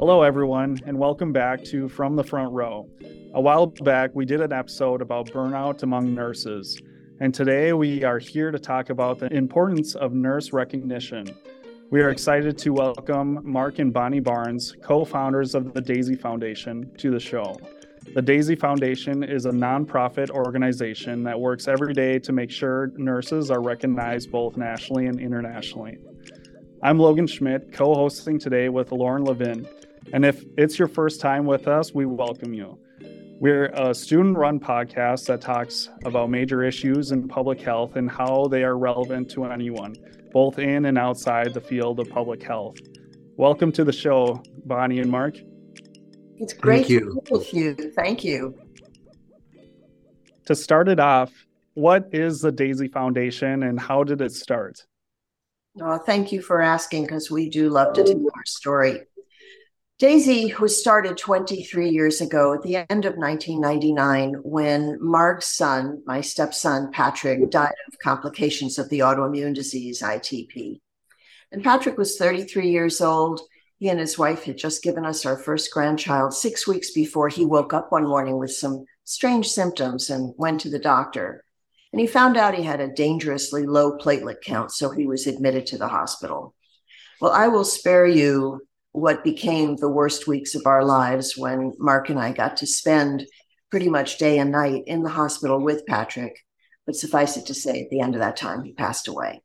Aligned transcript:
Hello, 0.00 0.22
everyone, 0.22 0.78
and 0.86 0.96
welcome 0.96 1.32
back 1.32 1.64
to 1.64 1.88
From 1.88 2.14
the 2.14 2.22
Front 2.22 2.52
Row. 2.52 2.88
A 3.34 3.40
while 3.40 3.66
back, 3.66 4.12
we 4.14 4.24
did 4.24 4.40
an 4.40 4.52
episode 4.52 5.02
about 5.02 5.26
burnout 5.32 5.82
among 5.82 6.14
nurses, 6.14 6.80
and 7.18 7.34
today 7.34 7.72
we 7.72 8.04
are 8.04 8.20
here 8.20 8.52
to 8.52 8.60
talk 8.60 8.90
about 8.90 9.18
the 9.18 9.26
importance 9.32 9.96
of 9.96 10.12
nurse 10.12 10.52
recognition. 10.52 11.26
We 11.90 12.00
are 12.00 12.10
excited 12.10 12.56
to 12.58 12.72
welcome 12.72 13.40
Mark 13.42 13.80
and 13.80 13.92
Bonnie 13.92 14.20
Barnes, 14.20 14.72
co 14.84 15.04
founders 15.04 15.56
of 15.56 15.74
the 15.74 15.80
Daisy 15.80 16.14
Foundation, 16.14 16.92
to 16.98 17.10
the 17.10 17.18
show. 17.18 17.56
The 18.14 18.22
Daisy 18.22 18.54
Foundation 18.54 19.24
is 19.24 19.46
a 19.46 19.50
nonprofit 19.50 20.30
organization 20.30 21.24
that 21.24 21.40
works 21.40 21.66
every 21.66 21.92
day 21.92 22.20
to 22.20 22.32
make 22.32 22.52
sure 22.52 22.92
nurses 22.94 23.50
are 23.50 23.60
recognized 23.60 24.30
both 24.30 24.56
nationally 24.56 25.06
and 25.06 25.18
internationally. 25.18 25.98
I'm 26.84 27.00
Logan 27.00 27.26
Schmidt, 27.26 27.72
co 27.72 27.92
hosting 27.94 28.38
today 28.38 28.68
with 28.68 28.92
Lauren 28.92 29.24
Levin. 29.24 29.66
And 30.10 30.24
if 30.24 30.42
it's 30.56 30.78
your 30.78 30.88
first 30.88 31.20
time 31.20 31.44
with 31.44 31.68
us, 31.68 31.92
we 31.92 32.06
welcome 32.06 32.54
you. 32.54 32.78
We're 33.40 33.66
a 33.66 33.94
student 33.94 34.38
run 34.38 34.58
podcast 34.58 35.26
that 35.26 35.42
talks 35.42 35.90
about 36.06 36.30
major 36.30 36.64
issues 36.64 37.12
in 37.12 37.28
public 37.28 37.60
health 37.60 37.96
and 37.96 38.10
how 38.10 38.46
they 38.46 38.64
are 38.64 38.78
relevant 38.78 39.30
to 39.32 39.44
anyone, 39.44 39.94
both 40.32 40.58
in 40.58 40.86
and 40.86 40.96
outside 40.96 41.52
the 41.52 41.60
field 41.60 42.00
of 42.00 42.08
public 42.08 42.42
health. 42.42 42.78
Welcome 43.36 43.70
to 43.72 43.84
the 43.84 43.92
show, 43.92 44.42
Bonnie 44.64 45.00
and 45.00 45.10
Mark. 45.10 45.36
It's 46.38 46.54
great 46.54 46.86
Thank 46.86 46.88
you. 46.88 47.00
to 47.00 47.20
be 47.20 47.30
with 47.30 47.52
you. 47.52 47.74
Thank 47.94 48.24
you. 48.24 48.58
To 50.46 50.56
start 50.56 50.88
it 50.88 51.00
off, 51.00 51.30
what 51.74 52.08
is 52.12 52.40
the 52.40 52.50
Daisy 52.50 52.88
Foundation 52.88 53.62
and 53.62 53.78
how 53.78 54.04
did 54.04 54.22
it 54.22 54.32
start? 54.32 54.86
Oh, 55.82 55.98
thank 55.98 56.32
you 56.32 56.40
for 56.40 56.62
asking 56.62 57.02
because 57.02 57.30
we 57.30 57.50
do 57.50 57.68
love 57.68 57.92
to 57.92 58.04
tell 58.04 58.16
our 58.16 58.46
story. 58.46 59.02
Daisy 59.98 60.54
was 60.60 60.78
started 60.78 61.16
23 61.16 61.90
years 61.90 62.20
ago 62.20 62.54
at 62.54 62.62
the 62.62 62.76
end 62.76 63.04
of 63.04 63.16
1999 63.16 64.34
when 64.44 64.96
Mark's 65.00 65.56
son, 65.56 66.04
my 66.06 66.20
stepson 66.20 66.92
Patrick, 66.92 67.50
died 67.50 67.74
of 67.88 67.98
complications 67.98 68.78
of 68.78 68.88
the 68.90 69.00
autoimmune 69.00 69.52
disease 69.52 70.00
ITP. 70.00 70.78
And 71.50 71.64
Patrick 71.64 71.98
was 71.98 72.16
33 72.16 72.70
years 72.70 73.00
old. 73.00 73.40
He 73.78 73.88
and 73.88 73.98
his 73.98 74.16
wife 74.16 74.44
had 74.44 74.56
just 74.56 74.84
given 74.84 75.04
us 75.04 75.26
our 75.26 75.36
first 75.36 75.72
grandchild 75.72 76.32
six 76.32 76.64
weeks 76.64 76.92
before 76.92 77.28
he 77.28 77.44
woke 77.44 77.74
up 77.74 77.90
one 77.90 78.06
morning 78.06 78.38
with 78.38 78.52
some 78.52 78.84
strange 79.02 79.48
symptoms 79.48 80.10
and 80.10 80.32
went 80.38 80.60
to 80.60 80.70
the 80.70 80.78
doctor. 80.78 81.44
And 81.92 81.98
he 81.98 82.06
found 82.06 82.36
out 82.36 82.54
he 82.54 82.62
had 82.62 82.80
a 82.80 82.86
dangerously 82.86 83.66
low 83.66 83.98
platelet 83.98 84.42
count, 84.44 84.70
so 84.70 84.90
he 84.90 85.08
was 85.08 85.26
admitted 85.26 85.66
to 85.66 85.78
the 85.78 85.88
hospital. 85.88 86.54
Well, 87.20 87.32
I 87.32 87.48
will 87.48 87.64
spare 87.64 88.06
you 88.06 88.60
what 88.92 89.24
became 89.24 89.76
the 89.76 89.88
worst 89.88 90.26
weeks 90.26 90.54
of 90.54 90.66
our 90.66 90.84
lives 90.84 91.36
when 91.36 91.72
Mark 91.78 92.08
and 92.08 92.18
I 92.18 92.32
got 92.32 92.58
to 92.58 92.66
spend 92.66 93.26
pretty 93.70 93.88
much 93.88 94.18
day 94.18 94.38
and 94.38 94.50
night 94.50 94.84
in 94.86 95.02
the 95.02 95.10
hospital 95.10 95.62
with 95.62 95.86
Patrick. 95.86 96.38
But 96.86 96.96
suffice 96.96 97.36
it 97.36 97.46
to 97.46 97.54
say, 97.54 97.82
at 97.82 97.90
the 97.90 98.00
end 98.00 98.14
of 98.14 98.20
that 98.20 98.36
time, 98.36 98.64
he 98.64 98.72
passed 98.72 99.08
away. 99.08 99.42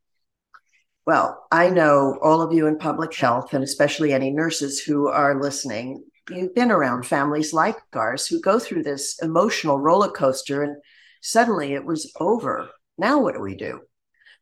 Well, 1.05 1.45
I 1.51 1.69
know 1.69 2.17
all 2.21 2.41
of 2.41 2.53
you 2.53 2.67
in 2.67 2.77
public 2.77 3.13
health, 3.13 3.53
and 3.53 3.63
especially 3.63 4.13
any 4.13 4.31
nurses 4.31 4.79
who 4.79 5.09
are 5.09 5.41
listening, 5.41 6.05
you've 6.29 6.55
been 6.55 6.71
around 6.71 7.05
families 7.05 7.51
like 7.53 7.75
ours 7.91 8.27
who 8.27 8.39
go 8.39 8.59
through 8.59 8.83
this 8.83 9.19
emotional 9.21 9.77
roller 9.77 10.09
coaster 10.09 10.63
and 10.63 10.77
suddenly 11.21 11.73
it 11.73 11.83
was 11.83 12.11
over. 12.19 12.69
Now, 12.97 13.21
what 13.21 13.35
do 13.35 13.41
we 13.41 13.55
do? 13.55 13.81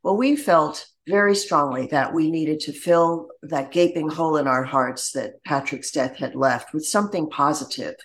Well, 0.03 0.17
we 0.17 0.35
felt 0.35 0.85
very 1.07 1.35
strongly 1.35 1.87
that 1.87 2.13
we 2.13 2.29
needed 2.29 2.59
to 2.61 2.73
fill 2.73 3.29
that 3.43 3.71
gaping 3.71 4.09
hole 4.09 4.37
in 4.37 4.47
our 4.47 4.63
hearts 4.63 5.11
that 5.11 5.43
Patrick's 5.43 5.91
death 5.91 6.17
had 6.17 6.35
left 6.35 6.73
with 6.73 6.85
something 6.85 7.29
positive. 7.29 7.95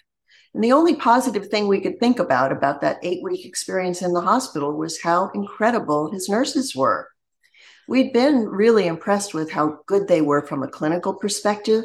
And 0.55 0.65
the 0.65 0.73
only 0.73 0.97
positive 0.97 1.49
thing 1.49 1.69
we 1.69 1.83
could 1.83 2.01
think 2.01 2.19
about 2.19 2.53
about 2.53 2.81
that 2.81 2.99
eight 3.03 3.23
week 3.23 3.45
experience 3.45 4.01
in 4.01 4.15
the 4.15 4.23
hospital 4.23 4.73
was 4.73 5.03
how 5.03 5.31
incredible 5.35 6.11
his 6.11 6.29
nurses 6.29 6.75
were. 6.75 7.09
We'd 7.89 8.12
been 8.12 8.49
really 8.49 8.87
impressed 8.87 9.35
with 9.35 9.51
how 9.51 9.81
good 9.87 10.09
they 10.09 10.23
were 10.23 10.47
from 10.47 10.62
a 10.62 10.69
clinical 10.69 11.15
perspective, 11.15 11.85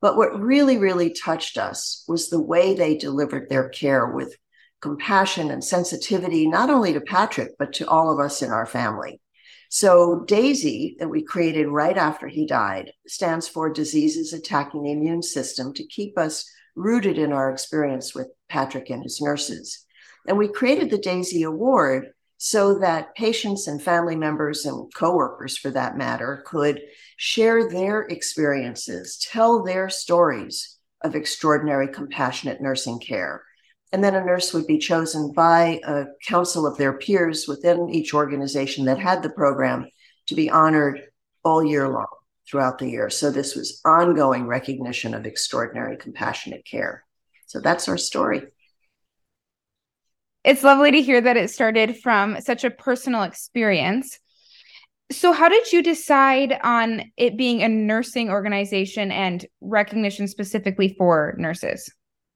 but 0.00 0.16
what 0.16 0.40
really, 0.40 0.78
really 0.78 1.10
touched 1.12 1.58
us 1.58 2.04
was 2.06 2.28
the 2.28 2.40
way 2.40 2.74
they 2.74 2.96
delivered 2.96 3.48
their 3.48 3.68
care 3.68 4.06
with 4.06 4.36
compassion 4.80 5.50
and 5.50 5.62
sensitivity, 5.62 6.46
not 6.46 6.70
only 6.70 6.92
to 6.92 7.00
Patrick, 7.00 7.52
but 7.58 7.72
to 7.74 7.88
all 7.88 8.12
of 8.12 8.18
us 8.18 8.42
in 8.42 8.50
our 8.50 8.66
family. 8.66 9.20
So, 9.74 10.22
DAISY, 10.26 10.96
that 10.98 11.08
we 11.08 11.22
created 11.22 11.66
right 11.66 11.96
after 11.96 12.28
he 12.28 12.44
died, 12.44 12.92
stands 13.06 13.48
for 13.48 13.72
Diseases 13.72 14.34
Attacking 14.34 14.82
the 14.82 14.92
Immune 14.92 15.22
System 15.22 15.72
to 15.72 15.86
keep 15.86 16.18
us 16.18 16.44
rooted 16.76 17.16
in 17.16 17.32
our 17.32 17.50
experience 17.50 18.14
with 18.14 18.28
Patrick 18.50 18.90
and 18.90 19.02
his 19.02 19.18
nurses. 19.22 19.82
And 20.28 20.36
we 20.36 20.48
created 20.48 20.90
the 20.90 20.98
DAISY 20.98 21.44
Award 21.44 22.08
so 22.36 22.80
that 22.80 23.14
patients 23.14 23.66
and 23.66 23.82
family 23.82 24.14
members 24.14 24.66
and 24.66 24.92
coworkers, 24.94 25.56
for 25.56 25.70
that 25.70 25.96
matter, 25.96 26.44
could 26.46 26.82
share 27.16 27.70
their 27.70 28.02
experiences, 28.02 29.26
tell 29.32 29.64
their 29.64 29.88
stories 29.88 30.76
of 31.00 31.14
extraordinary 31.14 31.88
compassionate 31.88 32.60
nursing 32.60 33.00
care 33.00 33.42
and 33.92 34.02
then 34.02 34.14
a 34.14 34.24
nurse 34.24 34.54
would 34.54 34.66
be 34.66 34.78
chosen 34.78 35.32
by 35.32 35.80
a 35.84 36.06
council 36.26 36.66
of 36.66 36.78
their 36.78 36.94
peers 36.94 37.46
within 37.46 37.90
each 37.90 38.14
organization 38.14 38.86
that 38.86 38.98
had 38.98 39.22
the 39.22 39.30
program 39.30 39.86
to 40.26 40.34
be 40.34 40.50
honored 40.50 41.02
all 41.44 41.62
year 41.62 41.88
long 41.88 42.06
throughout 42.48 42.78
the 42.78 42.88
year. 42.88 43.10
So 43.10 43.30
this 43.30 43.54
was 43.54 43.80
ongoing 43.84 44.46
recognition 44.46 45.14
of 45.14 45.26
extraordinary 45.26 45.96
compassionate 45.96 46.64
care. 46.64 47.04
So 47.46 47.60
that's 47.60 47.88
our 47.88 47.98
story. 47.98 48.42
It's 50.44 50.64
lovely 50.64 50.90
to 50.90 51.02
hear 51.02 51.20
that 51.20 51.36
it 51.36 51.50
started 51.50 51.98
from 51.98 52.40
such 52.40 52.64
a 52.64 52.70
personal 52.70 53.22
experience. 53.22 54.18
So, 55.10 55.32
how 55.32 55.48
did 55.48 55.70
you 55.70 55.82
decide 55.82 56.58
on 56.64 57.12
it 57.16 57.36
being 57.36 57.62
a 57.62 57.68
nursing 57.68 58.30
organization 58.30 59.12
and 59.12 59.44
recognition 59.60 60.26
specifically 60.26 60.94
for 60.98 61.34
nurses? 61.38 61.92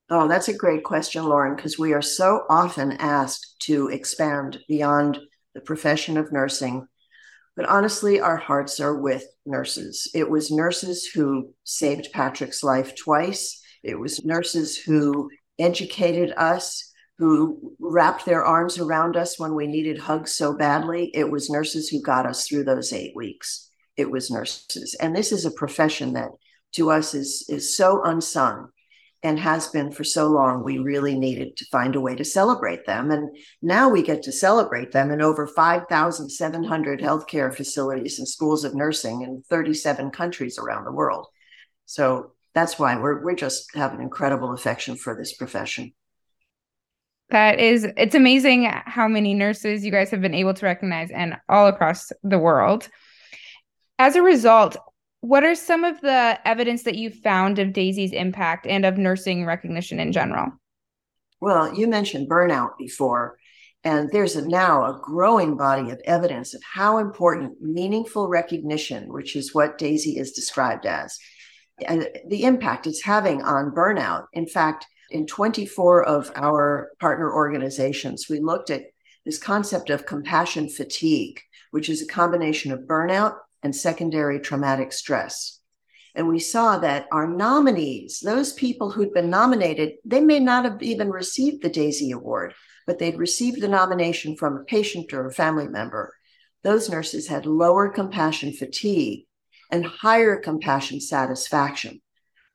Oh, 0.09 0.29
that's 0.29 0.49
a 0.49 0.57
great 0.57 0.85
question, 0.85 1.25
Lauren, 1.25 1.57
because 1.57 1.79
we 1.79 1.93
are 1.93 2.03
so 2.03 2.45
often 2.49 2.93
asked 2.93 3.57
to 3.63 3.89
expand 3.89 4.61
beyond 4.69 5.19
the 5.55 5.61
profession 5.61 6.17
of 6.17 6.31
nursing. 6.31 6.87
But 7.57 7.69
honestly, 7.69 8.21
our 8.21 8.37
hearts 8.37 8.79
are 8.79 8.97
with 8.97 9.25
nurses. 9.45 10.09
It 10.15 10.31
was 10.31 10.51
nurses 10.51 11.07
who 11.07 11.53
saved 11.65 12.13
Patrick's 12.13 12.63
life 12.63 12.95
twice. 12.95 13.61
It 13.83 13.99
was 13.99 14.25
nurses 14.25 14.77
who 14.77 15.29
educated 15.59 16.33
us, 16.37 16.93
who 17.19 17.75
wrapped 17.81 18.27
their 18.27 18.45
arms 18.45 18.79
around 18.79 19.17
us 19.17 19.41
when 19.41 19.57
we 19.57 19.67
needed 19.67 19.99
hugs 19.99 20.35
so 20.35 20.57
badly. 20.57 21.11
It 21.15 21.29
was 21.29 21.51
nurses 21.51 21.89
who 21.89 22.01
got 22.01 22.27
us 22.27 22.47
through 22.47 22.65
those 22.65 22.93
eight 22.93 23.17
weeks. 23.17 23.71
It 23.97 24.09
was 24.09 24.31
nurses. 24.31 24.95
And 25.01 25.17
this 25.17 25.33
is 25.33 25.47
a 25.47 25.51
profession 25.51 26.13
that 26.13 26.29
to 26.75 26.91
us 26.91 27.13
is, 27.15 27.47
is 27.49 27.77
so 27.77 28.05
unsung 28.05 28.69
and 29.23 29.39
has 29.39 29.69
been 29.69 29.91
for 29.91 30.05
so 30.05 30.29
long, 30.29 30.63
we 30.63 30.79
really 30.79 31.19
needed 31.19 31.57
to 31.57 31.65
find 31.67 31.97
a 31.97 32.01
way 32.01 32.15
to 32.15 32.25
celebrate 32.25 32.87
them. 32.87 33.11
And 33.11 33.37
now 33.63 33.89
we 33.89 34.03
get 34.03 34.23
to 34.25 34.33
celebrate 34.33 34.93
them 34.93 35.11
in 35.11 35.23
over 35.23 35.47
5,700 35.47 37.01
healthcare 37.01 37.55
facilities 37.55 38.19
and 38.19 38.29
schools 38.29 38.65
of 38.65 38.75
nursing 38.75 39.23
in 39.23 39.43
37 39.49 40.11
countries 40.11 40.59
around 40.59 40.85
the 40.85 40.93
world. 40.93 41.27
So 41.87 42.33
that's 42.55 42.79
why 42.79 42.97
we're, 42.97 43.25
we 43.25 43.35
just 43.35 43.75
have 43.75 43.93
an 43.95 44.01
incredible 44.01 44.53
affection 44.53 44.97
for 44.97 45.17
this 45.17 45.35
profession. 45.35 45.93
That 47.31 47.59
is, 47.59 47.87
it's 47.97 48.15
amazing 48.15 48.71
how 48.85 49.09
many 49.09 49.35
nurses 49.35 49.85
you 49.85 49.91
guys 49.91 50.11
have 50.11 50.21
been 50.21 50.35
able 50.35 50.55
to 50.55 50.67
recognize 50.67 51.11
and 51.11 51.37
all 51.49 51.67
across 51.67 52.13
the 52.23 52.39
world. 52.39 52.89
As 53.99 54.15
a 54.15 54.23
result, 54.23 54.77
what 55.27 55.43
are 55.43 55.57
some 55.57 55.83
of 55.83 56.01
the 56.03 56.39
evidence 56.45 56.85
that 56.85 56.95
you 56.95 57.11
found 57.11 57.59
of 57.59 57.73
Daisy's 57.73 58.13
impact 58.13 58.65
and 58.65 58.85
of 58.85 58.97
nursing 58.97 59.45
recognition 59.45 59.99
in 59.99 60.13
general? 60.13 60.53
Well, 61.41 61.75
you 61.75 61.89
mentioned 61.89 62.31
burnout 62.31 62.79
before, 62.79 63.37
and 63.83 64.09
there's 64.13 64.37
a, 64.37 64.47
now 64.47 64.85
a 64.85 65.01
growing 65.03 65.57
body 65.57 65.91
of 65.91 66.01
evidence 66.05 66.55
of 66.55 66.63
how 66.63 66.99
important 66.99 67.61
meaningful 67.61 68.29
recognition, 68.29 69.13
which 69.13 69.35
is 69.35 69.53
what 69.53 69.79
Daisy 69.79 70.17
is 70.17 70.31
described 70.31 70.87
as, 70.87 71.19
and 71.87 72.09
the 72.29 72.45
impact 72.45 72.87
it's 72.87 73.03
having 73.03 73.43
on 73.43 73.73
burnout. 73.73 74.27
In 74.33 74.47
fact, 74.47 74.87
in 75.11 75.27
24 75.27 76.05
of 76.05 76.31
our 76.37 76.91
partner 77.01 77.33
organizations, 77.33 78.27
we 78.31 78.39
looked 78.39 78.71
at 78.71 78.85
this 79.25 79.39
concept 79.39 79.91
of 79.91 80.07
compassion 80.07 80.69
fatigue, 80.69 81.41
which 81.73 81.89
is 81.89 82.01
a 82.01 82.07
combination 82.07 82.71
of 82.71 82.81
burnout 82.81 83.35
and 83.63 83.75
secondary 83.75 84.41
traumatic 84.41 84.93
stress. 84.93 85.61
And 86.15 86.29
we 86.29 86.39
saw 86.39 86.79
that 86.79 87.07
our 87.13 87.27
nominees, 87.27 88.21
those 88.21 88.53
people 88.53 88.91
who'd 88.91 89.13
been 89.13 89.29
nominated, 89.29 89.95
they 90.05 90.21
may 90.21 90.41
not 90.41 90.65
have 90.65 90.83
even 90.83 91.11
received 91.11 91.63
the 91.63 91.69
DAISY 91.69 92.11
Award, 92.11 92.55
but 92.87 92.99
they'd 92.99 93.19
received 93.19 93.61
the 93.61 93.69
nomination 93.69 94.37
from 94.37 94.57
a 94.57 94.65
patient 94.65 95.13
or 95.13 95.27
a 95.27 95.33
family 95.33 95.69
member. 95.69 96.15
Those 96.63 96.89
nurses 96.89 97.29
had 97.29 97.45
lower 97.45 97.91
compassion 97.91 98.53
fatigue 98.53 99.27
and 99.71 99.85
higher 99.85 100.37
compassion 100.37 101.01
satisfaction. 101.01 102.01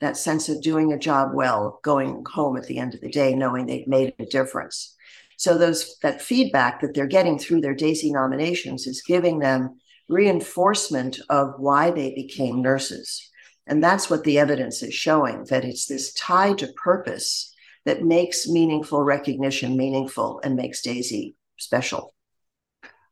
that 0.02 0.18
sense 0.18 0.50
of 0.50 0.62
doing 0.62 0.92
a 0.92 1.00
job 1.00 1.30
well, 1.34 1.80
going 1.84 2.24
home 2.28 2.58
at 2.58 2.66
the 2.66 2.80
end 2.80 2.94
of 2.94 3.02
the 3.02 3.10
day, 3.10 3.34
knowing 3.34 3.66
they've 3.68 3.88
made 3.88 4.14
a 4.20 4.26
difference. 4.26 4.96
So 5.38 5.58
those 5.58 5.98
that 6.02 6.22
feedback 6.22 6.82
that 6.82 6.94
they're 6.94 7.08
getting 7.08 7.40
through 7.40 7.62
their 7.62 7.76
DAISY 7.76 8.12
nominations 8.12 8.86
is 8.86 9.02
giving 9.02 9.40
them 9.40 9.80
reinforcement 10.12 11.20
of 11.30 11.54
why 11.58 11.92
they 11.92 12.14
became 12.14 12.62
nurses. 12.62 13.30
And 13.68 13.84
that's 13.84 14.10
what 14.10 14.24
the 14.24 14.40
evidence 14.40 14.84
is 14.84 14.94
showing 14.94 15.46
that 15.46 15.64
it's 15.64 15.86
this 15.86 16.14
tie 16.14 16.54
to 16.54 16.68
purpose 16.74 17.54
that 17.86 18.04
makes 18.04 18.48
meaningful 18.48 19.02
recognition 19.02 19.78
meaningful 19.78 20.42
and 20.44 20.56
makes 20.56 20.82
DAISY 20.82 21.36
special. 21.58 22.14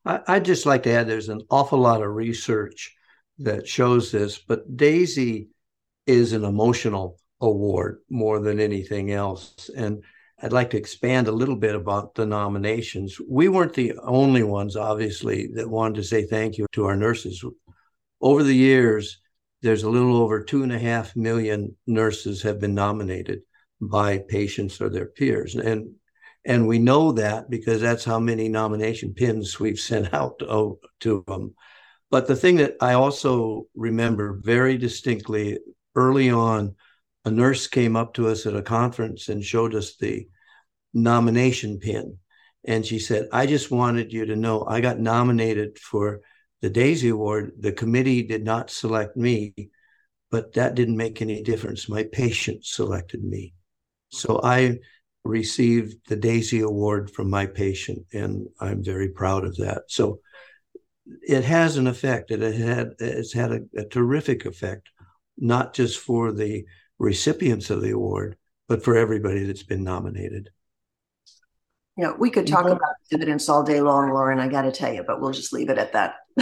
I'd 0.05 0.45
just 0.45 0.65
like 0.65 0.83
to 0.83 0.91
add 0.91 1.07
there's 1.07 1.29
an 1.29 1.41
awful 1.49 1.79
lot 1.79 2.01
of 2.01 2.13
research 2.13 2.95
that 3.39 3.67
shows 3.67 4.11
this, 4.11 4.37
but 4.37 4.75
DAISY 4.75 5.49
is 6.07 6.33
an 6.33 6.43
emotional 6.43 7.19
award 7.41 7.99
more 8.09 8.39
than 8.39 8.59
anything 8.59 9.11
else. 9.11 9.69
And 9.75 10.03
I'd 10.41 10.53
like 10.53 10.69
to 10.71 10.77
expand 10.77 11.27
a 11.27 11.33
little 11.33 11.55
bit 11.55 11.75
about 11.75 12.15
the 12.15 12.25
nominations. 12.25 13.17
We 13.27 13.49
weren't 13.49 13.73
the 13.73 13.93
only 14.03 14.43
ones, 14.43 14.75
obviously, 14.75 15.47
that 15.55 15.69
wanted 15.69 15.95
to 15.95 16.03
say 16.03 16.25
thank 16.25 16.57
you 16.57 16.65
to 16.73 16.85
our 16.85 16.95
nurses. 16.95 17.43
Over 18.21 18.43
the 18.43 18.55
years, 18.55 19.19
there's 19.61 19.83
a 19.83 19.89
little 19.89 20.15
over 20.15 20.43
two 20.43 20.63
and 20.63 20.71
a 20.71 20.79
half 20.79 21.15
million 21.15 21.75
nurses 21.85 22.41
have 22.43 22.59
been 22.59 22.73
nominated 22.73 23.41
by 23.81 24.19
patients 24.19 24.79
or 24.79 24.89
their 24.89 25.07
peers. 25.07 25.55
And 25.55 25.95
and 26.45 26.67
we 26.67 26.79
know 26.79 27.11
that 27.11 27.49
because 27.49 27.81
that's 27.81 28.05
how 28.05 28.17
many 28.17 28.47
nomination 28.47 29.13
pins 29.13 29.59
we've 29.59 29.79
sent 29.91 30.13
out 30.13 30.39
to, 30.39 30.79
to 31.01 31.23
them. 31.27 31.53
But 32.11 32.27
the 32.27 32.35
thing 32.35 32.57
that 32.57 32.75
I 32.81 32.93
also 32.93 33.67
remember 33.75 34.39
very 34.41 34.77
distinctly 34.77 35.59
early 35.95 36.29
on, 36.29 36.75
a 37.25 37.31
nurse 37.31 37.67
came 37.67 37.95
up 37.95 38.13
to 38.13 38.27
us 38.27 38.45
at 38.45 38.55
a 38.55 38.61
conference 38.61 39.29
and 39.29 39.43
showed 39.43 39.75
us 39.75 39.95
the 39.97 40.27
nomination 40.93 41.79
pin. 41.79 42.17
And 42.65 42.85
she 42.85 42.99
said, 42.99 43.27
I 43.31 43.45
just 43.45 43.71
wanted 43.71 44.11
you 44.11 44.25
to 44.25 44.35
know 44.35 44.65
I 44.67 44.81
got 44.81 44.99
nominated 44.99 45.77
for 45.79 46.21
the 46.61 46.69
Daisy 46.69 47.09
Award. 47.09 47.53
The 47.59 47.71
committee 47.71 48.23
did 48.23 48.43
not 48.43 48.69
select 48.69 49.15
me, 49.15 49.53
but 50.31 50.53
that 50.53 50.75
didn't 50.75 50.97
make 50.97 51.21
any 51.21 51.41
difference. 51.41 51.87
My 51.87 52.03
patient 52.03 52.65
selected 52.65 53.23
me. 53.23 53.53
So 54.09 54.41
I 54.43 54.79
received 55.23 56.07
the 56.07 56.15
Daisy 56.15 56.61
Award 56.61 57.11
from 57.11 57.29
my 57.29 57.45
patient, 57.45 58.05
and 58.13 58.47
I'm 58.59 58.83
very 58.83 59.09
proud 59.09 59.45
of 59.45 59.55
that. 59.57 59.83
So 59.87 60.19
it 61.05 61.43
has 61.43 61.77
an 61.77 61.87
effect. 61.87 62.31
It 62.31 62.41
had 62.41 62.91
it's 62.99 63.33
had 63.33 63.51
a, 63.51 63.61
a 63.77 63.85
terrific 63.85 64.45
effect, 64.45 64.89
not 65.37 65.73
just 65.73 65.99
for 65.99 66.31
the 66.31 66.65
recipients 66.99 67.69
of 67.69 67.81
the 67.81 67.91
award, 67.91 68.37
but 68.67 68.83
for 68.83 68.95
everybody 68.95 69.45
that's 69.45 69.63
been 69.63 69.83
nominated. 69.83 70.49
You 71.97 72.05
know, 72.05 72.15
we 72.17 72.29
could 72.29 72.47
talk 72.47 72.65
about 72.65 72.79
evidence 73.11 73.49
all 73.49 73.63
day 73.63 73.81
long, 73.81 74.11
Lauren. 74.11 74.39
I 74.39 74.47
got 74.47 74.61
to 74.61 74.71
tell 74.71 74.93
you, 74.93 75.03
but 75.03 75.19
we'll 75.19 75.31
just 75.31 75.51
leave 75.51 75.69
it 75.69 75.77
at 75.77 75.93
that. 75.93 76.15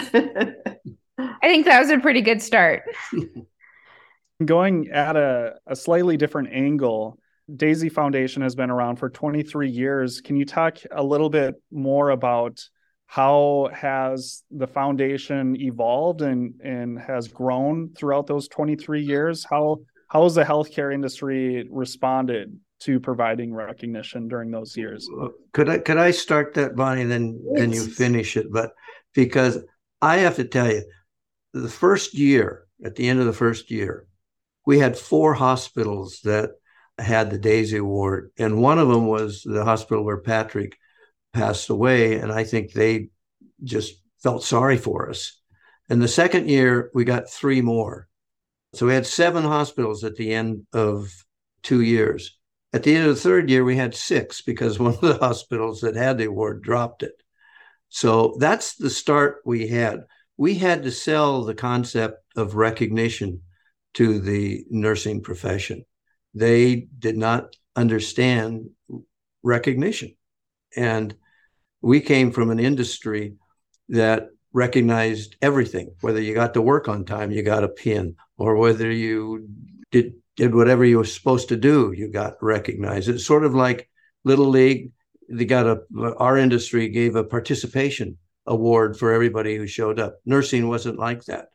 I 1.18 1.48
think 1.48 1.66
that 1.66 1.80
was 1.80 1.90
a 1.90 1.98
pretty 1.98 2.22
good 2.22 2.42
start. 2.42 2.84
Going 4.46 4.90
at 4.90 5.16
a, 5.16 5.56
a 5.66 5.76
slightly 5.76 6.16
different 6.16 6.50
angle, 6.52 7.18
Daisy 7.56 7.90
Foundation 7.90 8.44
has 8.44 8.54
been 8.54 8.70
around 8.70 8.98
for 8.98 9.10
23 9.10 9.70
years. 9.70 10.22
Can 10.22 10.36
you 10.36 10.46
talk 10.46 10.78
a 10.92 11.02
little 11.02 11.30
bit 11.30 11.56
more 11.72 12.12
about 12.12 12.64
how 13.08 13.70
has 13.74 14.44
the 14.52 14.68
foundation 14.68 15.60
evolved 15.60 16.22
and, 16.22 16.60
and 16.64 17.00
has 17.00 17.30
grown 17.30 17.94
throughout 17.96 18.28
those 18.28 18.48
23 18.50 19.02
years? 19.02 19.46
How 19.50 19.80
how 20.08 20.24
has 20.24 20.36
the 20.36 20.44
healthcare 20.44 20.94
industry 20.94 21.68
responded 21.70 22.58
to 22.80 23.00
providing 23.00 23.54
recognition 23.54 24.28
during 24.28 24.52
those 24.52 24.78
years? 24.78 25.10
Could 25.54 25.70
I 25.70 25.80
could 25.80 25.98
I 25.98 26.12
start 26.12 26.54
that, 26.56 26.76
Bonnie, 26.76 27.02
and 27.02 27.12
then 27.12 27.42
yes. 27.44 27.60
then 27.60 27.74
you 27.74 27.86
finish 27.86 28.38
it? 28.38 28.48
But 28.52 28.72
because 29.14 29.58
I 30.02 30.18
have 30.18 30.36
to 30.36 30.46
tell 30.46 30.72
you, 30.72 30.84
the 31.54 31.70
first 31.70 32.14
year, 32.14 32.68
at 32.84 32.96
the 32.96 33.08
end 33.08 33.20
of 33.20 33.26
the 33.26 33.34
first 33.34 33.72
year, 33.72 34.08
we 34.66 34.80
had 34.80 34.98
four 34.98 35.34
hospitals 35.34 36.20
that 36.24 36.52
had 37.00 37.30
the 37.30 37.38
Daisy 37.38 37.78
Award, 37.78 38.32
and 38.38 38.62
one 38.62 38.80
of 38.80 38.88
them 38.88 39.08
was 39.08 39.42
the 39.44 39.64
hospital 39.64 40.04
where 40.04 40.18
Patrick 40.18 40.78
passed 41.34 41.70
away, 41.70 42.16
and 42.16 42.32
I 42.32 42.44
think 42.44 42.72
they 42.72 43.10
just 43.64 43.96
felt 44.22 44.44
sorry 44.44 44.78
for 44.78 45.10
us. 45.10 45.40
And 45.90 46.02
the 46.02 46.08
second 46.08 46.50
year, 46.50 46.92
we 46.94 47.06
got 47.06 47.30
three 47.30 47.62
more. 47.62 48.08
So 48.74 48.86
we 48.86 48.94
had 48.94 49.06
seven 49.06 49.44
hospitals 49.44 50.04
at 50.04 50.16
the 50.16 50.34
end 50.34 50.66
of 50.74 51.12
two 51.64 51.82
years. 51.82 52.38
At 52.74 52.84
the 52.84 52.96
end 52.96 53.08
of 53.08 53.16
the 53.16 53.22
third 53.22 53.50
year, 53.50 53.64
we 53.64 53.78
had 53.78 53.96
six 53.96 54.42
because 54.42 54.80
one 54.80 54.94
of 54.94 55.02
the 55.02 55.18
hospitals 55.18 55.82
that 55.82 55.96
had 55.96 56.18
the 56.18 56.26
award 56.26 56.62
dropped 56.62 57.04
it. 57.04 57.14
So 57.90 58.36
that's 58.40 58.76
the 58.76 58.90
start 58.90 59.42
we 59.46 59.68
had. 59.68 60.02
We 60.36 60.56
had 60.56 60.84
to 60.84 60.92
sell 60.92 61.44
the 61.44 61.56
concept 61.56 62.24
of 62.36 62.56
recognition 62.56 63.42
to 63.96 64.20
the 64.20 64.66
nursing 64.70 65.22
profession 65.22 65.86
they 66.38 66.88
did 67.00 67.18
not 67.18 67.56
understand 67.76 68.70
recognition. 69.44 70.16
And 70.76 71.16
we 71.82 72.00
came 72.02 72.32
from 72.32 72.52
an 72.52 72.60
industry 72.60 73.36
that 73.90 74.30
recognized 74.58 75.36
everything, 75.40 75.92
whether 76.02 76.20
you 76.20 76.34
got 76.34 76.56
to 76.56 76.62
work 76.62 76.88
on 76.88 77.06
time, 77.06 77.30
you 77.30 77.44
got 77.44 77.64
a 77.64 77.70
pin, 77.70 78.16
or 78.38 78.56
whether 78.56 78.92
you 78.92 79.48
did 79.92 80.16
did 80.36 80.54
whatever 80.54 80.84
you 80.84 80.98
were 80.98 81.06
supposed 81.06 81.50
to 81.50 81.56
do, 81.56 81.94
you 81.96 82.08
got 82.12 82.42
recognized. 82.42 83.08
It's 83.08 83.26
sort 83.26 83.46
of 83.46 83.54
like 83.54 83.88
Little 84.24 84.50
League. 84.50 84.92
They 85.30 85.46
got 85.46 85.68
a 85.68 85.82
our 86.18 86.38
industry 86.38 86.90
gave 86.90 87.16
a 87.16 87.24
participation 87.24 88.18
award 88.48 88.98
for 88.98 89.14
everybody 89.14 89.58
who 89.58 89.68
showed 89.68 90.00
up. 90.00 90.18
Nursing 90.26 90.68
wasn't 90.68 90.98
like 90.98 91.26
that. 91.26 91.50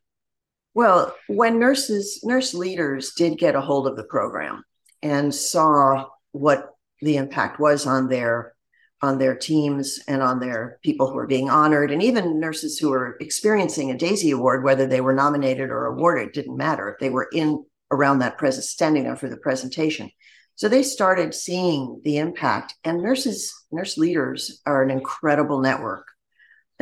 Well, 0.74 1.14
when 1.26 1.58
nurses, 1.58 2.20
nurse 2.22 2.54
leaders 2.54 3.12
did 3.14 3.36
get 3.36 3.56
a 3.56 3.60
hold 3.60 3.86
of 3.88 3.96
the 3.96 4.04
program 4.04 4.62
and 5.02 5.34
saw 5.34 6.06
what 6.30 6.70
the 7.00 7.16
impact 7.16 7.58
was 7.58 7.84
on 7.86 8.08
their 8.08 8.54
on 9.02 9.18
their 9.18 9.34
teams 9.34 9.98
and 10.06 10.22
on 10.22 10.38
their 10.38 10.78
people 10.82 11.08
who 11.08 11.14
were 11.14 11.26
being 11.26 11.50
honored 11.50 11.90
and 11.90 12.02
even 12.02 12.38
nurses 12.38 12.78
who 12.78 12.90
were 12.90 13.16
experiencing 13.20 13.90
a 13.90 13.98
daisy 13.98 14.30
award 14.30 14.64
whether 14.64 14.86
they 14.86 15.00
were 15.00 15.12
nominated 15.12 15.70
or 15.70 15.86
awarded 15.86 16.32
didn't 16.32 16.56
matter 16.56 16.88
if 16.90 16.98
they 17.00 17.10
were 17.10 17.28
in 17.32 17.64
around 17.90 18.20
that 18.20 18.38
present 18.38 18.64
standing 18.64 19.04
there 19.04 19.16
for 19.16 19.28
the 19.28 19.36
presentation 19.36 20.10
so 20.54 20.68
they 20.68 20.82
started 20.82 21.34
seeing 21.34 22.00
the 22.04 22.18
impact 22.18 22.74
and 22.84 23.02
nurses 23.02 23.52
nurse 23.70 23.98
leaders 23.98 24.62
are 24.66 24.82
an 24.82 24.90
incredible 24.90 25.60
network 25.60 26.06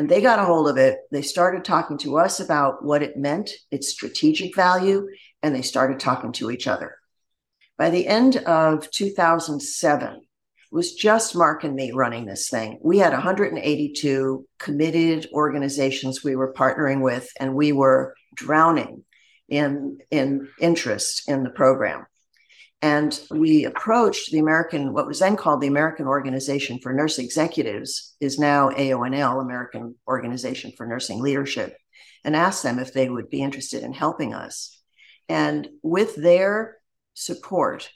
and 0.01 0.09
they 0.09 0.23
got 0.23 0.39
a 0.39 0.47
hold 0.47 0.67
of 0.67 0.79
it. 0.79 1.01
They 1.11 1.21
started 1.21 1.63
talking 1.63 1.99
to 1.99 2.17
us 2.17 2.41
about 2.41 2.83
what 2.83 3.03
it 3.03 3.19
meant, 3.19 3.51
its 3.71 3.91
strategic 3.91 4.57
value, 4.57 5.07
and 5.43 5.55
they 5.55 5.61
started 5.61 6.01
talking 6.01 6.33
to 6.33 6.51
each 6.51 6.67
other. 6.67 6.97
By 7.77 7.91
the 7.91 8.07
end 8.07 8.39
of 8.39 8.91
2007, 8.91 10.15
it 10.15 10.23
was 10.71 10.95
just 10.95 11.35
Mark 11.35 11.65
and 11.65 11.75
me 11.75 11.91
running 11.93 12.27
this 12.27 12.49
thing. 12.49 12.79
We 12.83 12.99
had 12.99 13.13
182 13.13 14.47
committed 14.59 15.29
organizations 15.33 16.23
we 16.23 16.37
were 16.37 16.53
partnering 16.53 17.03
with, 17.03 17.29
and 17.41 17.55
we 17.55 17.73
were 17.73 18.15
drowning 18.35 19.05
in, 19.49 19.99
in 20.11 20.49
interest 20.61 21.29
in 21.29 21.43
the 21.43 21.51
program. 21.51 22.07
And 22.83 23.19
we 23.31 23.65
approached 23.65 24.31
the 24.31 24.39
American, 24.39 24.95
what 24.95 25.07
was 25.07 25.19
then 25.19 25.37
called 25.37 25.61
the 25.61 25.67
American 25.67 26.07
Organization 26.07 26.79
for 26.79 26.95
Nurse 26.95 27.19
Executives, 27.19 28.17
is 28.21 28.39
now 28.39 28.71
AONL, 28.71 29.43
American 29.43 29.97
Organization 30.09 30.73
for 30.77 30.87
Nursing 30.87 31.21
Leadership, 31.21 31.77
and 32.25 32.35
asked 32.35 32.63
them 32.63 32.79
if 32.79 32.95
they 32.95 33.11
would 33.11 33.29
be 33.29 33.43
interested 33.43 33.83
in 33.83 33.93
helping 33.93 34.33
us. 34.33 34.81
And 35.29 35.69
with 35.83 36.17
their 36.17 36.79
support 37.13 37.91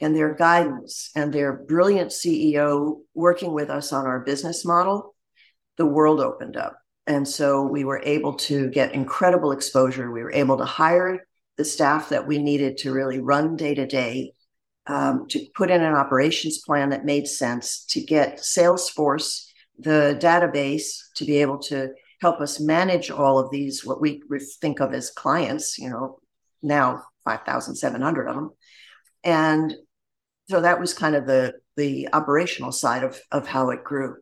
and 0.00 0.16
their 0.16 0.34
guidance 0.34 1.10
and 1.14 1.32
their 1.32 1.52
brilliant 1.52 2.10
CEO 2.10 3.00
working 3.14 3.52
with 3.52 3.70
us 3.70 3.92
on 3.92 4.06
our 4.06 4.20
business 4.20 4.64
model, 4.64 5.14
the 5.76 5.86
world 5.86 6.20
opened 6.20 6.56
up. 6.56 6.78
And 7.06 7.26
so 7.26 7.62
we 7.62 7.84
were 7.84 8.00
able 8.04 8.34
to 8.34 8.68
get 8.70 8.94
incredible 8.94 9.52
exposure. 9.52 10.10
We 10.10 10.22
were 10.22 10.32
able 10.32 10.58
to 10.58 10.64
hire 10.64 11.26
the 11.56 11.64
staff 11.64 12.10
that 12.10 12.26
we 12.26 12.38
needed 12.38 12.78
to 12.78 12.92
really 12.92 13.18
run 13.18 13.56
day 13.56 13.74
to 13.74 13.86
day, 13.86 14.32
um, 14.86 15.26
to 15.28 15.44
put 15.54 15.70
in 15.70 15.82
an 15.82 15.94
operations 15.94 16.58
plan 16.58 16.90
that 16.90 17.04
made 17.04 17.26
sense, 17.26 17.84
to 17.86 18.00
get 18.00 18.38
Salesforce, 18.38 19.46
the 19.78 20.16
database, 20.20 20.98
to 21.16 21.24
be 21.24 21.38
able 21.38 21.58
to 21.58 21.90
help 22.20 22.40
us 22.40 22.60
manage 22.60 23.10
all 23.10 23.38
of 23.38 23.50
these, 23.50 23.84
what 23.84 24.00
we 24.00 24.22
think 24.60 24.80
of 24.80 24.92
as 24.94 25.10
clients, 25.10 25.78
you 25.78 25.88
know, 25.88 26.18
now 26.62 27.02
5,700 27.24 28.28
of 28.28 28.34
them. 28.34 28.50
And 29.24 29.74
so 30.50 30.60
that 30.60 30.80
was 30.80 30.92
kind 30.92 31.14
of 31.14 31.26
the, 31.26 31.54
the 31.76 32.08
operational 32.12 32.72
side 32.72 33.04
of, 33.04 33.20
of 33.30 33.46
how 33.46 33.70
it 33.70 33.84
grew. 33.84 34.16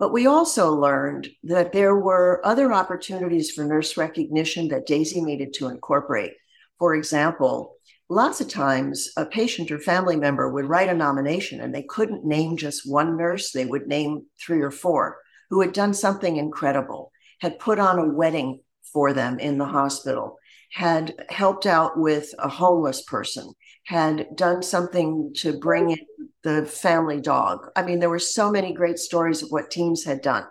But 0.00 0.12
we 0.12 0.26
also 0.26 0.74
learned 0.74 1.28
that 1.44 1.72
there 1.72 1.94
were 1.94 2.40
other 2.44 2.72
opportunities 2.72 3.52
for 3.52 3.64
nurse 3.64 3.96
recognition 3.96 4.66
that 4.68 4.86
Daisy 4.86 5.20
needed 5.20 5.52
to 5.54 5.68
incorporate. 5.68 6.32
For 6.80 6.96
example, 6.96 7.76
lots 8.08 8.40
of 8.40 8.48
times 8.48 9.12
a 9.16 9.24
patient 9.24 9.70
or 9.70 9.78
family 9.78 10.16
member 10.16 10.50
would 10.50 10.64
write 10.64 10.88
a 10.88 10.94
nomination 10.94 11.60
and 11.60 11.72
they 11.72 11.84
couldn't 11.84 12.24
name 12.24 12.56
just 12.56 12.90
one 12.90 13.16
nurse, 13.16 13.52
they 13.52 13.64
would 13.64 13.86
name 13.86 14.26
three 14.44 14.62
or 14.62 14.72
four 14.72 15.18
who 15.50 15.60
had 15.60 15.72
done 15.72 15.94
something 15.94 16.36
incredible, 16.36 17.12
had 17.40 17.60
put 17.60 17.78
on 17.78 18.00
a 18.00 18.12
wedding 18.12 18.58
for 18.92 19.12
them 19.12 19.38
in 19.38 19.56
the 19.56 19.66
hospital, 19.66 20.36
had 20.72 21.14
helped 21.28 21.66
out 21.66 21.96
with 21.96 22.34
a 22.40 22.48
homeless 22.48 23.02
person, 23.02 23.52
had 23.90 24.36
done 24.36 24.62
something 24.62 25.32
to 25.34 25.58
bring 25.58 25.90
in 25.90 25.98
the 26.44 26.64
family 26.64 27.20
dog. 27.20 27.66
I 27.74 27.82
mean, 27.82 27.98
there 27.98 28.08
were 28.08 28.20
so 28.20 28.48
many 28.48 28.72
great 28.72 29.00
stories 29.00 29.42
of 29.42 29.50
what 29.50 29.68
teams 29.68 30.04
had 30.04 30.22
done 30.22 30.44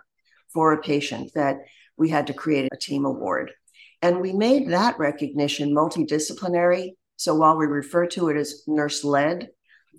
for 0.52 0.74
a 0.74 0.82
patient 0.82 1.30
that 1.34 1.56
we 1.96 2.10
had 2.10 2.26
to 2.26 2.34
create 2.34 2.68
a 2.70 2.76
team 2.76 3.06
award. 3.06 3.50
And 4.02 4.20
we 4.20 4.34
made 4.34 4.68
that 4.68 4.98
recognition 4.98 5.70
multidisciplinary. 5.70 6.90
So 7.16 7.34
while 7.34 7.56
we 7.56 7.64
refer 7.64 8.06
to 8.08 8.28
it 8.28 8.36
as 8.36 8.62
nurse 8.66 9.04
led, 9.04 9.48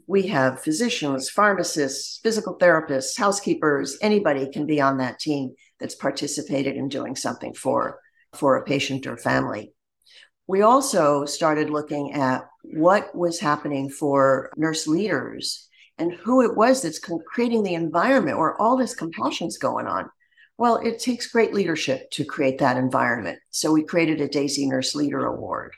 we 0.05 0.27
have 0.27 0.61
physicians, 0.61 1.31
pharmacists, 1.31 2.19
physical 2.21 2.59
therapists, 2.59 3.17
housekeepers, 3.17 3.97
anybody 4.03 4.51
can 4.51 4.67
be 4.67 4.79
on 4.79 4.97
that 4.97 5.17
team 5.17 5.55
that's 5.79 5.95
participated 5.95 6.75
in 6.75 6.89
doing 6.89 7.15
something 7.15 7.55
for, 7.55 8.01
for 8.35 8.57
a 8.57 8.65
patient 8.65 9.07
or 9.07 9.17
family. 9.17 9.73
We 10.51 10.63
also 10.63 11.23
started 11.23 11.69
looking 11.69 12.11
at 12.11 12.45
what 12.63 13.15
was 13.15 13.39
happening 13.39 13.89
for 13.89 14.51
nurse 14.57 14.85
leaders 14.85 15.69
and 15.97 16.11
who 16.11 16.41
it 16.41 16.57
was 16.57 16.81
that's 16.81 16.99
creating 16.99 17.63
the 17.63 17.75
environment 17.75 18.37
where 18.37 18.61
all 18.61 18.75
this 18.75 18.93
compassion 18.93 19.47
is 19.47 19.57
going 19.57 19.87
on. 19.87 20.09
Well, 20.57 20.75
it 20.75 20.99
takes 20.99 21.31
great 21.31 21.53
leadership 21.53 22.11
to 22.11 22.25
create 22.25 22.57
that 22.57 22.75
environment. 22.75 23.39
So 23.51 23.71
we 23.71 23.85
created 23.85 24.19
a 24.19 24.27
Daisy 24.27 24.67
Nurse 24.67 24.93
Leader 24.93 25.25
Award. 25.25 25.71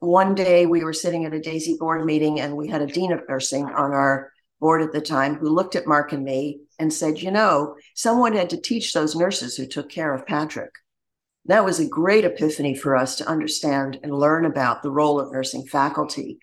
One 0.00 0.34
day 0.34 0.66
we 0.66 0.84
were 0.84 0.92
sitting 0.92 1.24
at 1.24 1.32
a 1.32 1.40
Daisy 1.40 1.78
board 1.80 2.04
meeting 2.04 2.40
and 2.40 2.58
we 2.58 2.68
had 2.68 2.82
a 2.82 2.86
dean 2.86 3.10
of 3.10 3.26
nursing 3.26 3.64
on 3.64 3.92
our 3.92 4.30
board 4.60 4.82
at 4.82 4.92
the 4.92 5.00
time 5.00 5.36
who 5.36 5.48
looked 5.48 5.76
at 5.76 5.86
Mark 5.86 6.12
and 6.12 6.24
me 6.24 6.60
and 6.78 6.92
said, 6.92 7.22
You 7.22 7.30
know, 7.30 7.76
someone 7.94 8.34
had 8.34 8.50
to 8.50 8.60
teach 8.60 8.92
those 8.92 9.16
nurses 9.16 9.56
who 9.56 9.66
took 9.66 9.88
care 9.88 10.12
of 10.12 10.26
Patrick. 10.26 10.72
That 11.46 11.64
was 11.64 11.78
a 11.78 11.88
great 11.88 12.24
epiphany 12.24 12.74
for 12.74 12.96
us 12.96 13.16
to 13.16 13.28
understand 13.28 14.00
and 14.02 14.14
learn 14.14 14.46
about 14.46 14.82
the 14.82 14.90
role 14.90 15.20
of 15.20 15.30
nursing 15.30 15.66
faculty. 15.66 16.38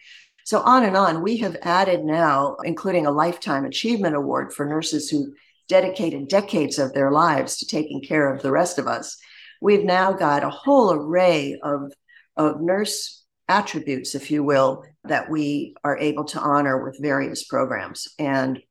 So, 0.45 0.59
on 0.61 0.83
and 0.83 0.97
on, 0.97 1.21
we 1.21 1.37
have 1.37 1.57
added 1.61 2.03
now, 2.03 2.57
including 2.63 3.05
a 3.05 3.11
Lifetime 3.11 3.65
Achievement 3.65 4.15
Award 4.15 4.53
for 4.53 4.65
nurses 4.65 5.09
who 5.09 5.33
dedicated 5.67 6.27
decades 6.27 6.77
of 6.77 6.93
their 6.93 7.11
lives 7.11 7.57
to 7.57 7.65
taking 7.65 8.01
care 8.01 8.33
of 8.33 8.41
the 8.41 8.51
rest 8.51 8.77
of 8.77 8.87
us. 8.87 9.17
We've 9.61 9.83
now 9.83 10.11
got 10.11 10.43
a 10.43 10.49
whole 10.49 10.91
array 10.91 11.59
of, 11.63 11.93
of 12.35 12.61
nurse 12.61 13.23
attributes, 13.47 14.15
if 14.15 14.31
you 14.31 14.43
will, 14.43 14.83
that 15.03 15.29
we 15.29 15.75
are 15.83 15.97
able 15.97 16.25
to 16.25 16.39
honor 16.39 16.83
with 16.83 17.01
various 17.01 17.43
programs. 17.43 18.07
And 18.19 18.61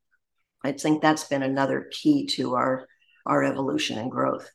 I 0.63 0.73
think 0.73 1.01
that's 1.01 1.25
been 1.25 1.43
another 1.43 1.89
key 1.91 2.27
to 2.35 2.55
our, 2.55 2.87
our 3.25 3.43
evolution 3.43 3.97
and 3.97 4.11
growth. 4.11 4.49